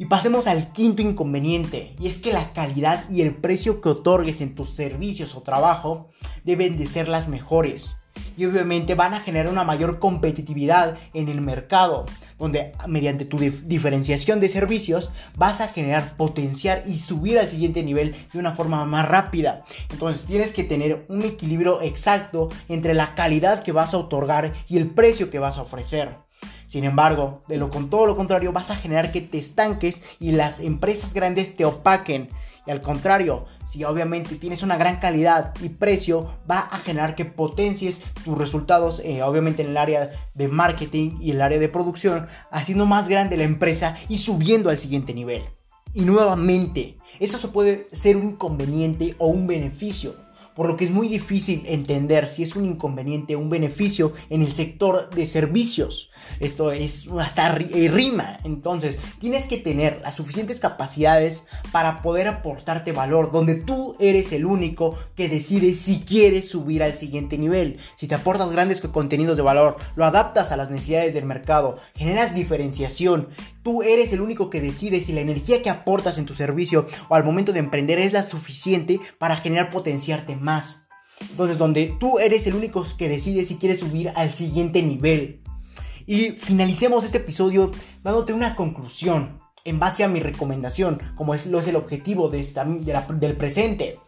Y 0.01 0.07
pasemos 0.07 0.47
al 0.47 0.73
quinto 0.73 1.03
inconveniente, 1.03 1.95
y 2.01 2.09
es 2.09 2.17
que 2.17 2.33
la 2.33 2.55
calidad 2.55 3.05
y 3.11 3.21
el 3.21 3.35
precio 3.35 3.83
que 3.83 3.91
otorgues 3.91 4.41
en 4.41 4.55
tus 4.55 4.71
servicios 4.71 5.35
o 5.35 5.43
trabajo 5.43 6.09
deben 6.43 6.79
de 6.79 6.87
ser 6.87 7.07
las 7.07 7.29
mejores. 7.29 7.97
Y 8.35 8.47
obviamente 8.47 8.95
van 8.95 9.13
a 9.13 9.21
generar 9.21 9.53
una 9.53 9.63
mayor 9.63 9.99
competitividad 9.99 10.97
en 11.13 11.29
el 11.29 11.43
mercado, 11.43 12.07
donde 12.39 12.73
mediante 12.89 13.27
tu 13.27 13.37
diferenciación 13.37 14.41
de 14.41 14.49
servicios 14.49 15.11
vas 15.37 15.61
a 15.61 15.69
generar, 15.69 16.17
potenciar 16.17 16.83
y 16.87 16.99
subir 16.99 17.39
al 17.39 17.51
siguiente 17.51 17.83
nivel 17.83 18.17
de 18.33 18.39
una 18.39 18.55
forma 18.55 18.87
más 18.87 19.07
rápida. 19.07 19.67
Entonces 19.91 20.25
tienes 20.25 20.55
que 20.55 20.65
tener 20.65 21.05
un 21.11 21.21
equilibrio 21.25 21.83
exacto 21.83 22.49
entre 22.71 22.95
la 22.95 23.15
calidad 23.15 23.63
que 23.63 23.73
vas 23.73 23.93
a 23.93 23.99
otorgar 23.99 24.55
y 24.67 24.79
el 24.79 24.89
precio 24.89 25.29
que 25.29 25.39
vas 25.39 25.59
a 25.59 25.63
ofrecer. 25.63 26.30
Sin 26.71 26.85
embargo, 26.85 27.41
de 27.49 27.57
lo 27.57 27.69
con 27.69 27.91
todo 27.91 28.07
lo 28.07 28.17
contrario, 28.17 28.53
vas 28.53 28.71
a 28.71 28.77
generar 28.77 29.11
que 29.11 29.21
te 29.21 29.39
estanques 29.39 30.05
y 30.21 30.31
las 30.31 30.61
empresas 30.61 31.15
grandes 31.15 31.57
te 31.57 31.65
opaquen. 31.65 32.29
Y 32.65 32.71
al 32.71 32.81
contrario, 32.81 33.47
si 33.67 33.83
obviamente 33.83 34.37
tienes 34.37 34.63
una 34.63 34.77
gran 34.77 35.01
calidad 35.01 35.53
y 35.61 35.71
precio, 35.71 36.31
va 36.49 36.61
a 36.61 36.79
generar 36.79 37.17
que 37.17 37.25
potencies 37.25 38.03
tus 38.23 38.39
resultados, 38.39 39.03
eh, 39.05 39.21
obviamente 39.25 39.63
en 39.63 39.71
el 39.71 39.77
área 39.79 40.11
de 40.35 40.47
marketing 40.47 41.17
y 41.21 41.33
el 41.33 41.43
área 41.43 41.59
de 41.59 41.69
producción, 41.69 42.29
haciendo 42.53 42.87
más 42.87 43.09
grande 43.09 43.37
la 43.37 43.43
empresa 43.43 43.97
y 44.09 44.19
subiendo 44.19 44.71
al 44.71 44.79
siguiente 44.79 45.13
nivel. 45.13 45.43
Y 45.93 46.03
nuevamente, 46.03 46.99
esto 47.19 47.39
se 47.39 47.49
puede 47.49 47.89
ser 47.91 48.17
un 48.17 48.29
inconveniente 48.29 49.17
o 49.19 49.27
un 49.27 49.49
beneficio 49.49 50.15
por 50.55 50.67
lo 50.67 50.77
que 50.77 50.85
es 50.85 50.91
muy 50.91 51.09
difícil 51.09 51.63
entender 51.67 52.27
si 52.27 52.43
es 52.43 52.57
un 52.57 52.65
inconveniente 52.65 53.37
o 53.37 53.39
un 53.39 53.51
beneficio 53.51 54.13
en 54.29 54.43
el 54.43 54.53
sector 54.53 55.11
de 55.11 55.27
servicios. 55.27 56.11
Esto 56.39 56.73
es 56.73 57.09
hasta 57.19 57.57
eh, 57.57 57.89
rima. 57.93 58.39
Entonces, 58.45 58.99
tienes 59.19 59.47
que 59.47 59.59
tener 59.59 60.01
las 60.03 60.15
suficientes 60.15 60.61
capacidades 60.61 61.45
para 61.73 62.03
poder 62.03 62.29
aportarte 62.29 62.93
valor, 62.93 63.33
donde 63.33 63.55
tú 63.55 63.97
eres 63.99 64.33
el 64.33 64.45
único 64.45 64.97
que 65.17 65.29
decide 65.29 65.75
si 65.75 66.01
quieres 66.01 66.49
subir 66.49 66.83
al 66.83 66.95
siguiente 66.95 67.39
nivel. 67.39 67.79
Si 67.97 68.07
te 68.07 68.15
aportas 68.15 68.53
grandes 68.53 68.81
contenidos 68.81 69.37
de 69.37 69.43
valor, 69.43 69.77
lo 69.97 70.05
adaptas 70.05 70.53
a 70.53 70.57
las 70.57 70.71
necesidades 70.71 71.15
del 71.15 71.25
mercado, 71.25 71.79
generas 71.95 72.35
diferenciación, 72.35 73.29
tú 73.63 73.83
eres 73.83 74.13
el 74.13 74.21
único 74.21 74.51
que 74.51 74.61
decide 74.61 75.01
si 75.01 75.13
la 75.13 75.21
energía 75.21 75.63
que 75.63 75.71
aportas 75.71 76.19
en 76.19 76.27
tu 76.27 76.35
servicio 76.35 76.87
o 77.09 77.15
al 77.15 77.25
momento 77.25 77.53
de 77.53 77.61
emprender 77.61 77.99
es 77.99 78.13
la 78.13 78.23
suficiente 78.23 79.01
para 79.19 79.37
generar 79.37 79.71
potenciarte 79.71 80.37
más 80.37 80.87
entonces, 81.29 81.59
donde 81.59 81.97
tú 82.01 82.19
eres 82.19 82.47
el 82.47 82.55
único 82.55 82.85
que 82.97 83.09
decide 83.09 83.45
si 83.45 83.57
quieres 83.57 83.81
subir 83.81 84.13
al 84.15 84.33
siguiente 84.33 84.83
nivel. 84.83 85.43
Y 86.07 86.31
finalicemos 86.31 87.05
este 87.05 87.19
episodio 87.19 87.71
dándote 88.03 88.33
una 88.33 88.57
conclusión 88.57 89.41
en 89.65 89.79
base 89.79 90.03
a 90.03 90.09
mi 90.09 90.21
recomendación, 90.21 91.01
como 91.17 91.35
es, 91.35 91.47
lo 91.47 91.61
es 91.61 91.69
el 91.69 91.77
objetivo 91.77 92.31
de 92.31 92.41
esta, 92.41 92.65
del 92.65 93.37
presente. 93.37 93.99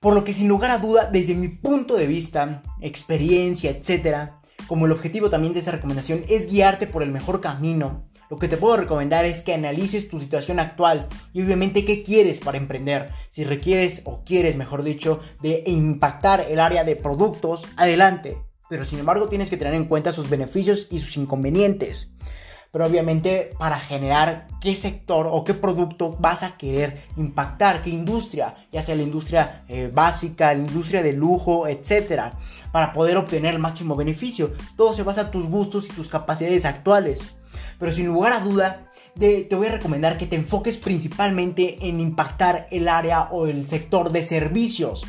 Por 0.00 0.14
lo 0.14 0.24
que 0.24 0.32
sin 0.32 0.48
lugar 0.48 0.70
a 0.70 0.78
duda, 0.78 1.08
desde 1.12 1.34
mi 1.34 1.48
punto 1.48 1.96
de 1.96 2.06
vista, 2.06 2.62
experiencia, 2.80 3.70
etc., 3.70 4.30
como 4.66 4.86
el 4.86 4.92
objetivo 4.92 5.28
también 5.28 5.52
de 5.52 5.60
esta 5.60 5.72
recomendación 5.72 6.24
es 6.28 6.50
guiarte 6.50 6.86
por 6.86 7.02
el 7.02 7.10
mejor 7.10 7.40
camino 7.40 8.04
lo 8.32 8.38
que 8.38 8.48
te 8.48 8.56
puedo 8.56 8.78
recomendar 8.78 9.26
es 9.26 9.42
que 9.42 9.52
analices 9.52 10.08
tu 10.08 10.18
situación 10.18 10.58
actual 10.58 11.06
y 11.34 11.42
obviamente 11.42 11.84
qué 11.84 12.02
quieres 12.02 12.40
para 12.40 12.56
emprender. 12.56 13.10
Si 13.28 13.44
requieres 13.44 14.00
o 14.04 14.22
quieres, 14.24 14.56
mejor 14.56 14.84
dicho, 14.84 15.20
de 15.42 15.62
impactar 15.66 16.46
el 16.48 16.58
área 16.58 16.82
de 16.82 16.96
productos, 16.96 17.62
adelante. 17.76 18.38
Pero 18.70 18.86
sin 18.86 19.00
embargo 19.00 19.28
tienes 19.28 19.50
que 19.50 19.58
tener 19.58 19.74
en 19.74 19.84
cuenta 19.84 20.14
sus 20.14 20.30
beneficios 20.30 20.86
y 20.90 21.00
sus 21.00 21.18
inconvenientes. 21.18 22.08
Pero 22.70 22.86
obviamente 22.86 23.50
para 23.58 23.78
generar 23.78 24.48
qué 24.62 24.76
sector 24.76 25.28
o 25.30 25.44
qué 25.44 25.52
producto 25.52 26.16
vas 26.18 26.42
a 26.42 26.56
querer 26.56 27.02
impactar, 27.18 27.82
qué 27.82 27.90
industria, 27.90 28.54
ya 28.72 28.82
sea 28.82 28.96
la 28.96 29.02
industria 29.02 29.62
eh, 29.68 29.90
básica, 29.92 30.54
la 30.54 30.60
industria 30.60 31.02
de 31.02 31.12
lujo, 31.12 31.68
etcétera, 31.68 32.32
para 32.72 32.94
poder 32.94 33.18
obtener 33.18 33.52
el 33.52 33.60
máximo 33.60 33.94
beneficio. 33.94 34.52
Todo 34.78 34.94
se 34.94 35.02
basa 35.02 35.20
en 35.20 35.30
tus 35.32 35.46
gustos 35.48 35.84
y 35.84 35.88
tus 35.88 36.08
capacidades 36.08 36.64
actuales. 36.64 37.41
Pero 37.78 37.92
sin 37.92 38.06
lugar 38.06 38.32
a 38.32 38.40
duda, 38.40 38.92
te 39.18 39.54
voy 39.54 39.66
a 39.66 39.72
recomendar 39.72 40.16
que 40.16 40.26
te 40.26 40.36
enfoques 40.36 40.78
principalmente 40.78 41.76
en 41.86 42.00
impactar 42.00 42.66
el 42.70 42.88
área 42.88 43.28
o 43.30 43.46
el 43.46 43.68
sector 43.68 44.10
de 44.10 44.22
servicios, 44.22 45.04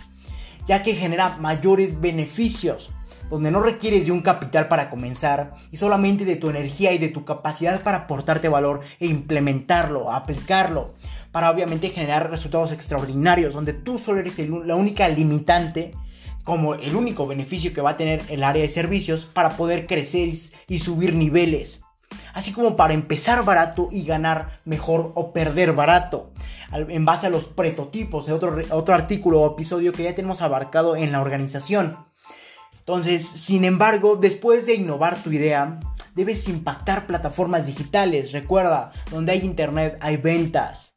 ya 0.68 0.82
que 0.82 0.96
genera 0.96 1.38
mayores 1.40 2.00
beneficios, 2.02 2.90
donde 3.30 3.52
no 3.52 3.62
requieres 3.62 4.06
de 4.06 4.12
un 4.12 4.22
capital 4.22 4.68
para 4.68 4.90
comenzar 4.90 5.52
y 5.72 5.78
solamente 5.78 6.26
de 6.26 6.36
tu 6.36 6.50
energía 6.50 6.94
y 6.94 6.98
de 6.98 7.10
tu 7.10 7.26
capacidad 7.26 7.82
para 7.82 8.00
aportarte 8.00 8.50
valor 8.50 8.82
e 9.00 9.08
implementarlo, 9.08 10.12
aplicarlo, 10.12 10.94
para 11.32 11.50
obviamente 11.50 11.90
generar 11.90 12.30
resultados 12.30 12.72
extraordinarios, 12.72 13.54
donde 13.54 13.74
tú 13.74 13.98
solo 13.98 14.20
eres 14.20 14.38
la 14.38 14.76
única 14.76 15.08
limitante 15.08 15.94
como 16.44 16.76
el 16.76 16.96
único 16.96 17.26
beneficio 17.26 17.74
que 17.74 17.82
va 17.82 17.92
a 17.92 17.98
tener 17.98 18.22
el 18.30 18.44
área 18.44 18.62
de 18.62 18.70
servicios 18.70 19.26
para 19.26 19.52
poder 19.52 19.88
crecer 19.88 20.30
y 20.68 20.80
subir 20.80 21.14
niveles 21.14 21.83
así 22.34 22.52
como 22.52 22.76
para 22.76 22.94
empezar 22.94 23.46
barato 23.46 23.90
y 23.92 24.06
ganar 24.06 24.60
mejor 24.66 25.12
o 25.16 25.34
perder 25.34 25.74
barato, 25.74 26.32
en 26.72 27.06
base 27.06 27.28
a 27.28 27.30
los 27.30 27.46
prototipos 27.46 28.26
de 28.26 28.34
otro, 28.34 28.58
otro 28.72 28.96
artículo 28.96 29.42
o 29.42 29.54
episodio 29.54 29.92
que 29.92 30.04
ya 30.04 30.16
tenemos 30.16 30.42
abarcado 30.42 30.96
en 30.96 31.12
la 31.12 31.22
organización. 31.22 31.96
Entonces, 32.80 33.26
sin 33.26 33.64
embargo, 33.64 34.18
después 34.18 34.66
de 34.66 34.76
innovar 34.76 35.22
tu 35.22 35.32
idea, 35.32 35.80
debes 36.16 36.48
impactar 36.50 37.08
plataformas 37.08 37.66
digitales. 37.66 38.32
Recuerda, 38.32 38.92
donde 39.10 39.32
hay 39.32 39.40
internet 39.40 39.98
hay 40.02 40.18
ventas. 40.18 40.94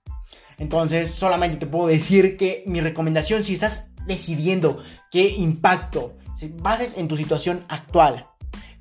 Entonces, 0.58 1.10
solamente 1.10 1.58
te 1.58 1.66
puedo 1.66 1.86
decir 1.86 2.36
que 2.36 2.64
mi 2.66 2.80
recomendación, 2.80 3.44
si 3.44 3.54
estás 3.54 3.84
decidiendo 4.06 4.82
qué 5.10 5.28
impacto, 5.28 6.16
si 6.34 6.48
bases 6.48 6.96
en 6.96 7.08
tu 7.08 7.16
situación 7.16 7.64
actual, 7.68 8.26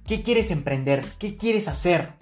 qué 0.07 0.21
quieres 0.21 0.51
emprender, 0.51 1.05
qué 1.19 1.35
quieres 1.37 1.67
hacer, 1.67 2.13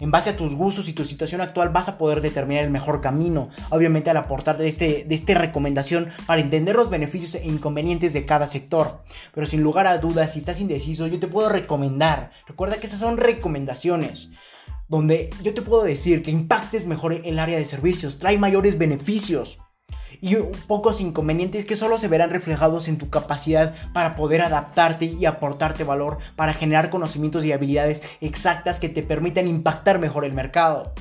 en 0.00 0.10
base 0.10 0.30
a 0.30 0.36
tus 0.36 0.54
gustos 0.54 0.88
y 0.88 0.92
tu 0.92 1.04
situación 1.04 1.40
actual 1.40 1.70
vas 1.70 1.88
a 1.88 1.98
poder 1.98 2.20
determinar 2.20 2.64
el 2.64 2.70
mejor 2.70 3.00
camino. 3.00 3.50
Obviamente 3.70 4.10
al 4.10 4.16
aportarte 4.16 4.62
de, 4.62 4.68
este, 4.68 5.04
de 5.08 5.14
esta 5.14 5.34
recomendación 5.34 6.08
para 6.26 6.40
entender 6.40 6.76
los 6.76 6.90
beneficios 6.90 7.34
e 7.34 7.46
inconvenientes 7.46 8.12
de 8.12 8.26
cada 8.26 8.46
sector. 8.46 9.02
Pero 9.34 9.46
sin 9.46 9.62
lugar 9.62 9.86
a 9.86 9.98
dudas, 9.98 10.32
si 10.32 10.38
estás 10.38 10.60
indeciso, 10.60 11.06
yo 11.06 11.18
te 11.18 11.28
puedo 11.28 11.48
recomendar. 11.48 12.30
Recuerda 12.46 12.76
que 12.76 12.86
esas 12.86 13.00
son 13.00 13.16
recomendaciones 13.16 14.30
donde 14.88 15.30
yo 15.42 15.52
te 15.52 15.60
puedo 15.60 15.82
decir 15.84 16.22
que 16.22 16.30
impactes 16.30 16.86
mejor 16.86 17.12
el 17.12 17.38
área 17.38 17.58
de 17.58 17.66
servicios, 17.66 18.18
trae 18.18 18.38
mayores 18.38 18.78
beneficios 18.78 19.58
y 20.20 20.36
pocos 20.66 21.00
inconvenientes 21.00 21.64
que 21.64 21.76
solo 21.76 21.98
se 21.98 22.08
verán 22.08 22.30
reflejados 22.30 22.88
en 22.88 22.98
tu 22.98 23.10
capacidad 23.10 23.74
para 23.92 24.16
poder 24.16 24.42
adaptarte 24.42 25.06
y 25.06 25.26
aportarte 25.26 25.84
valor 25.84 26.18
para 26.36 26.54
generar 26.54 26.90
conocimientos 26.90 27.44
y 27.44 27.52
habilidades 27.52 28.02
exactas 28.20 28.78
que 28.78 28.88
te 28.88 29.02
permitan 29.02 29.46
impactar 29.46 29.98
mejor 29.98 30.24
el 30.24 30.32
mercado. 30.32 30.92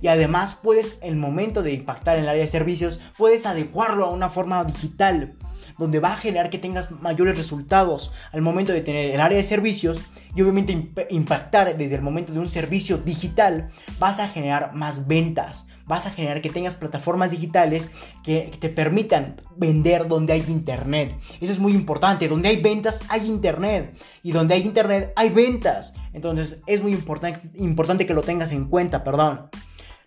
Y 0.00 0.08
además 0.08 0.58
puedes, 0.60 0.98
el 1.02 1.16
momento 1.16 1.62
de 1.62 1.72
impactar 1.72 2.16
en 2.16 2.24
el 2.24 2.28
área 2.28 2.42
de 2.42 2.48
servicios, 2.48 3.00
puedes 3.16 3.46
adecuarlo 3.46 4.04
a 4.04 4.10
una 4.10 4.28
forma 4.28 4.62
digital 4.64 5.34
donde 5.78 5.98
va 5.98 6.12
a 6.12 6.16
generar 6.16 6.50
que 6.50 6.58
tengas 6.58 6.90
mayores 6.90 7.36
resultados 7.36 8.12
al 8.32 8.42
momento 8.42 8.72
de 8.72 8.80
tener 8.80 9.14
el 9.14 9.20
área 9.20 9.38
de 9.38 9.44
servicios 9.44 10.00
y 10.34 10.42
obviamente 10.42 10.90
impactar 11.10 11.76
desde 11.76 11.94
el 11.94 12.02
momento 12.02 12.32
de 12.32 12.38
un 12.38 12.48
servicio 12.48 12.98
digital, 12.98 13.70
vas 13.98 14.18
a 14.18 14.28
generar 14.28 14.74
más 14.74 15.06
ventas, 15.06 15.64
vas 15.86 16.06
a 16.06 16.10
generar 16.10 16.40
que 16.40 16.50
tengas 16.50 16.76
plataformas 16.76 17.30
digitales 17.30 17.90
que, 18.22 18.50
te 18.58 18.68
permitan 18.68 19.40
vender 19.56 20.08
donde 20.08 20.32
hay 20.32 20.44
internet. 20.48 21.14
Eso 21.40 21.52
es 21.52 21.58
muy 21.58 21.72
importante. 21.72 22.28
Donde 22.28 22.48
hay 22.48 22.60
ventas 22.60 23.00
hay 23.08 23.26
internet. 23.26 23.96
Y 24.22 24.32
donde 24.32 24.54
hay 24.54 24.62
internet 24.62 25.12
hay 25.16 25.30
ventas. 25.30 25.94
Entonces 26.12 26.60
es 26.66 26.82
muy 26.82 26.92
importante, 26.92 28.06
que 28.06 28.14
lo 28.14 28.22
tengas 28.22 28.52
en 28.52 28.66
cuenta, 28.66 29.04
perdón. 29.04 29.50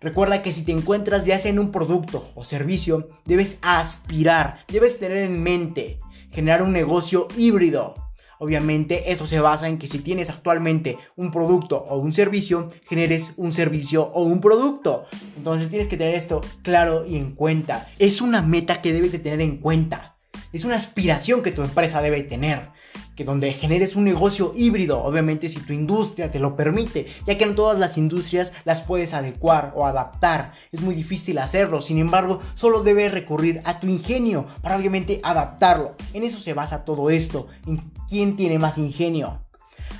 Recuerda 0.00 0.42
que 0.42 0.52
si 0.52 0.62
te 0.62 0.72
encuentras 0.72 1.24
ya 1.24 1.38
sea 1.38 1.50
en 1.50 1.58
un 1.58 1.72
producto 1.72 2.30
o 2.36 2.44
servicio, 2.44 3.08
debes 3.24 3.58
aspirar, 3.62 4.60
debes 4.68 5.00
tener 5.00 5.18
en 5.18 5.42
mente 5.42 5.98
generar 6.30 6.62
un 6.62 6.72
negocio 6.72 7.28
híbrido. 7.36 7.94
Obviamente 8.38 9.12
eso 9.12 9.26
se 9.26 9.40
basa 9.40 9.68
en 9.68 9.78
que 9.78 9.88
si 9.88 9.98
tienes 9.98 10.30
actualmente 10.30 10.98
un 11.16 11.30
producto 11.30 11.84
o 11.88 11.98
un 11.98 12.12
servicio, 12.12 12.70
generes 12.88 13.32
un 13.36 13.52
servicio 13.52 14.04
o 14.04 14.22
un 14.22 14.40
producto. 14.40 15.06
Entonces 15.36 15.70
tienes 15.70 15.88
que 15.88 15.96
tener 15.96 16.14
esto 16.14 16.40
claro 16.62 17.06
y 17.06 17.16
en 17.16 17.32
cuenta. 17.32 17.88
Es 17.98 18.20
una 18.20 18.42
meta 18.42 18.80
que 18.80 18.92
debes 18.92 19.12
de 19.12 19.18
tener 19.18 19.40
en 19.40 19.58
cuenta. 19.58 20.16
Es 20.52 20.64
una 20.64 20.76
aspiración 20.76 21.42
que 21.42 21.52
tu 21.52 21.62
empresa 21.62 22.00
debe 22.00 22.22
tener 22.22 22.70
que 23.18 23.24
donde 23.24 23.52
generes 23.52 23.96
un 23.96 24.04
negocio 24.04 24.52
híbrido, 24.54 25.02
obviamente 25.02 25.48
si 25.48 25.58
tu 25.58 25.72
industria 25.72 26.30
te 26.30 26.38
lo 26.38 26.54
permite, 26.54 27.08
ya 27.26 27.36
que 27.36 27.46
no 27.46 27.56
todas 27.56 27.76
las 27.76 27.98
industrias 27.98 28.52
las 28.64 28.80
puedes 28.80 29.12
adecuar 29.12 29.72
o 29.74 29.86
adaptar, 29.86 30.52
es 30.70 30.82
muy 30.82 30.94
difícil 30.94 31.38
hacerlo, 31.38 31.82
sin 31.82 31.98
embargo, 31.98 32.38
solo 32.54 32.84
debes 32.84 33.10
recurrir 33.10 33.60
a 33.64 33.80
tu 33.80 33.88
ingenio 33.88 34.46
para 34.62 34.76
obviamente 34.76 35.18
adaptarlo. 35.24 35.96
En 36.12 36.22
eso 36.22 36.38
se 36.38 36.54
basa 36.54 36.84
todo 36.84 37.10
esto, 37.10 37.48
en 37.66 37.78
quién 38.08 38.36
tiene 38.36 38.60
más 38.60 38.78
ingenio. 38.78 39.40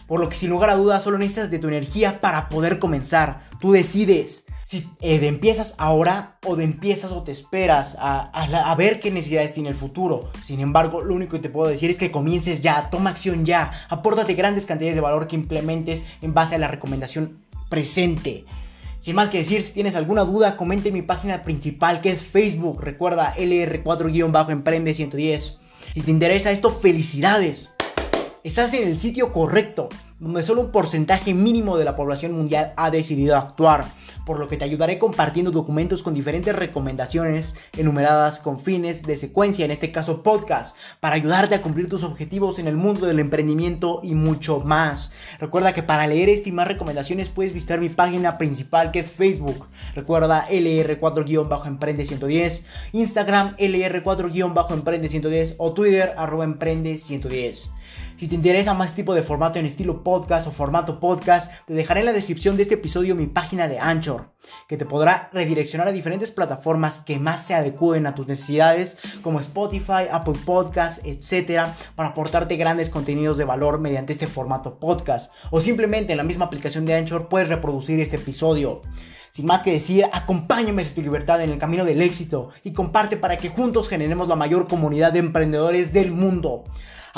Por 0.07 0.21
lo 0.21 0.29
que 0.29 0.37
sin 0.37 0.51
lugar 0.51 0.71
a 0.71 0.77
dudas 0.77 1.03
solo 1.03 1.19
necesitas 1.19 1.51
de 1.51 1.59
tu 1.59 1.67
energía 1.67 2.21
para 2.21 2.49
poder 2.49 2.79
comenzar. 2.79 3.49
Tú 3.61 3.73
decides 3.73 4.45
si 4.69 4.87
eh, 5.01 5.19
de 5.19 5.29
empiezas 5.29 5.75
ahora 5.79 6.37
o 6.45 6.55
de 6.55 6.65
empiezas 6.65 7.11
o 7.13 7.23
te 7.23 7.33
esperas 7.33 7.97
a, 7.99 8.75
ver 8.77 9.01
qué 9.01 9.11
necesidades 9.11 9.55
tiene 9.55 9.71
el 9.71 9.75
futuro. 9.75 10.31
Sin 10.45 10.61
embargo, 10.61 11.01
lo 11.01 11.15
único 11.15 11.37
que 11.37 11.43
te 11.43 11.49
puedo 11.49 11.71
decir 11.71 11.89
es 11.89 11.97
que 11.97 12.11
comiences 12.11 12.61
ya, 12.61 12.91
toma 12.91 13.09
acción 13.09 13.47
ya, 13.47 13.73
apórtate 13.89 14.35
grandes 14.35 14.67
cantidades 14.67 14.95
de 14.95 15.01
valor 15.01 15.27
que 15.27 15.37
implementes 15.37 16.03
en 16.21 16.35
base 16.35 16.57
a 16.57 16.59
la 16.59 16.69
recomendación 16.69 17.39
presente. 17.71 18.45
Sin 19.01 19.15
más 19.15 19.31
que 19.31 19.39
decir, 19.39 19.63
si 19.63 19.73
tienes 19.73 19.95
alguna 19.95 20.25
duda, 20.25 20.59
comente 20.59 20.89
en 20.91 20.97
mi 20.97 21.03
página 21.03 21.43
principal 21.45 22.03
que 22.03 22.11
es 22.11 22.23
Facebook. 22.23 22.83
Recuerda 22.83 23.35
LR4-Emprende 23.37 24.93
110. 24.93 25.59
Si 25.95 26.01
te 26.03 26.11
interesa 26.11 26.51
esto, 26.51 26.73
felicidades. 26.73 27.71
Estás 28.45 28.75
en 28.75 28.87
el 28.87 28.99
sitio 28.99 29.33
correcto, 29.33 29.89
donde 30.19 30.43
solo 30.43 30.61
un 30.61 30.73
porcentaje 30.73 31.33
mínimo 31.33 31.79
de 31.79 31.87
la 31.87 31.97
población 31.97 32.33
mundial 32.33 32.75
ha 32.77 32.91
decidido 32.91 33.35
actuar 33.35 33.87
por 34.29 34.39
lo 34.39 34.47
que 34.47 34.59
te 34.59 34.67
ayudaré 34.67 34.99
compartiendo 34.99 35.51
documentos 35.51 36.03
con 36.03 36.13
diferentes 36.13 36.55
recomendaciones 36.55 37.55
enumeradas 37.79 38.41
con 38.41 38.61
fines 38.61 39.03
de 39.05 39.17
secuencia, 39.17 39.65
en 39.65 39.71
este 39.71 39.91
caso 39.91 40.23
podcast, 40.23 40.77
para 41.01 41.15
ayudarte 41.15 41.55
a 41.55 41.63
cumplir 41.63 41.89
tus 41.89 42.03
objetivos 42.03 42.59
en 42.59 42.69
el 42.69 42.77
mundo 42.77 43.07
del 43.07 43.21
emprendimiento 43.21 44.01
y 44.03 44.15
mucho 44.15 44.61
más. 44.61 45.13
Recuerda 45.41 45.73
que 45.73 45.83
para 45.83 46.07
leer 46.07 46.29
este 46.29 46.51
y 46.51 46.53
más 46.53 46.69
recomendaciones 46.69 47.31
puedes 47.31 47.55
visitar 47.55 47.81
mi 47.81 47.89
página 47.89 48.37
principal 48.37 48.91
que 48.91 48.99
es 48.99 49.11
Facebook. 49.11 49.67
Recuerda 49.95 50.47
LR4-Emprende110, 50.51 52.65
Instagram 52.93 53.57
LR4-Emprende110 53.57 55.55
o 55.57 55.73
Twitter 55.73 56.13
arroba 56.19 56.45
Emprende110. 56.45 57.78
Si 58.19 58.27
te 58.27 58.35
interesa 58.35 58.75
más 58.75 58.95
tipo 58.95 59.15
de 59.15 59.23
formato 59.23 59.61
en 59.61 59.67
estilo 59.67 60.03
podcast 60.03 60.49
o 60.49 60.51
formato 60.51 60.99
podcast, 60.99 61.53
te 61.67 61.75
dejaré 61.75 62.01
en 62.01 62.07
la 62.07 62.13
descripción 62.13 62.57
de 62.57 62.65
este 62.65 62.75
episodio 62.75 63.15
mi 63.15 63.27
página 63.27 63.69
de 63.69 63.79
Anchor, 63.79 64.33
que 64.67 64.77
te 64.77 64.85
podrá 64.85 65.31
redireccionar 65.33 65.87
a 65.87 65.93
diferentes 65.93 66.33
plataformas 66.33 66.99
que 66.99 67.21
más 67.21 67.47
se 67.47 67.55
adecúen 67.55 68.09
a 68.09 68.17
tus 68.17 68.27
necesidades, 68.27 68.99
como 69.23 69.39
Spotify, 69.39 70.09
Apple 70.11 70.35
Podcasts, 70.45 71.01
etc., 71.05 71.69
para 71.95 72.09
aportarte 72.09 72.57
grandes 72.57 72.91
contenidos 72.91 73.39
de 73.39 73.45
valor 73.45 73.79
mediante 73.79 74.13
este 74.13 74.27
formato 74.27 74.81
podcast. 74.81 75.33
O 75.51 75.61
simplemente 75.61 76.13
en 76.13 76.19
la 76.19 76.25
misma 76.25 76.47
aplicación 76.47 76.85
de 76.85 76.95
Anchor 76.95 77.29
puedes 77.29 77.49
reproducir 77.49 78.01
este 78.01 78.17
episodio. 78.17 78.83
Sin 79.31 79.47
más 79.47 79.63
que 79.63 79.73
decir, 79.73 80.07
acompáñame 80.13 80.83
a 80.83 80.87
tu 80.87 81.03
libertad 81.03 81.41
en 81.43 81.51
el 81.51 81.59
camino 81.59 81.85
del 81.85 82.03
éxito 82.03 82.49
y 82.65 82.73
comparte 82.73 83.17
para 83.17 83.37
que 83.37 83.51
juntos 83.51 83.89
generemos 83.89 84.27
la 84.27 84.35
mayor 84.35 84.67
comunidad 84.67 85.13
de 85.13 85.21
emprendedores 85.21 85.93
del 85.93 86.11
mundo. 86.11 86.65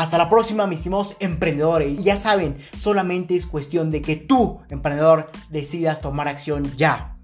Hasta 0.01 0.17
la 0.17 0.31
próxima, 0.31 0.67
mis 0.67 0.81
emprendedores. 1.21 2.01
Y 2.01 2.05
ya 2.05 2.17
saben, 2.17 2.57
solamente 2.79 3.37
es 3.37 3.45
cuestión 3.45 3.91
de 3.91 4.01
que 4.01 4.17
tú, 4.17 4.63
emprendedor, 4.71 5.31
decidas 5.51 6.01
tomar 6.01 6.27
acción 6.27 6.65
ya. 6.79 7.17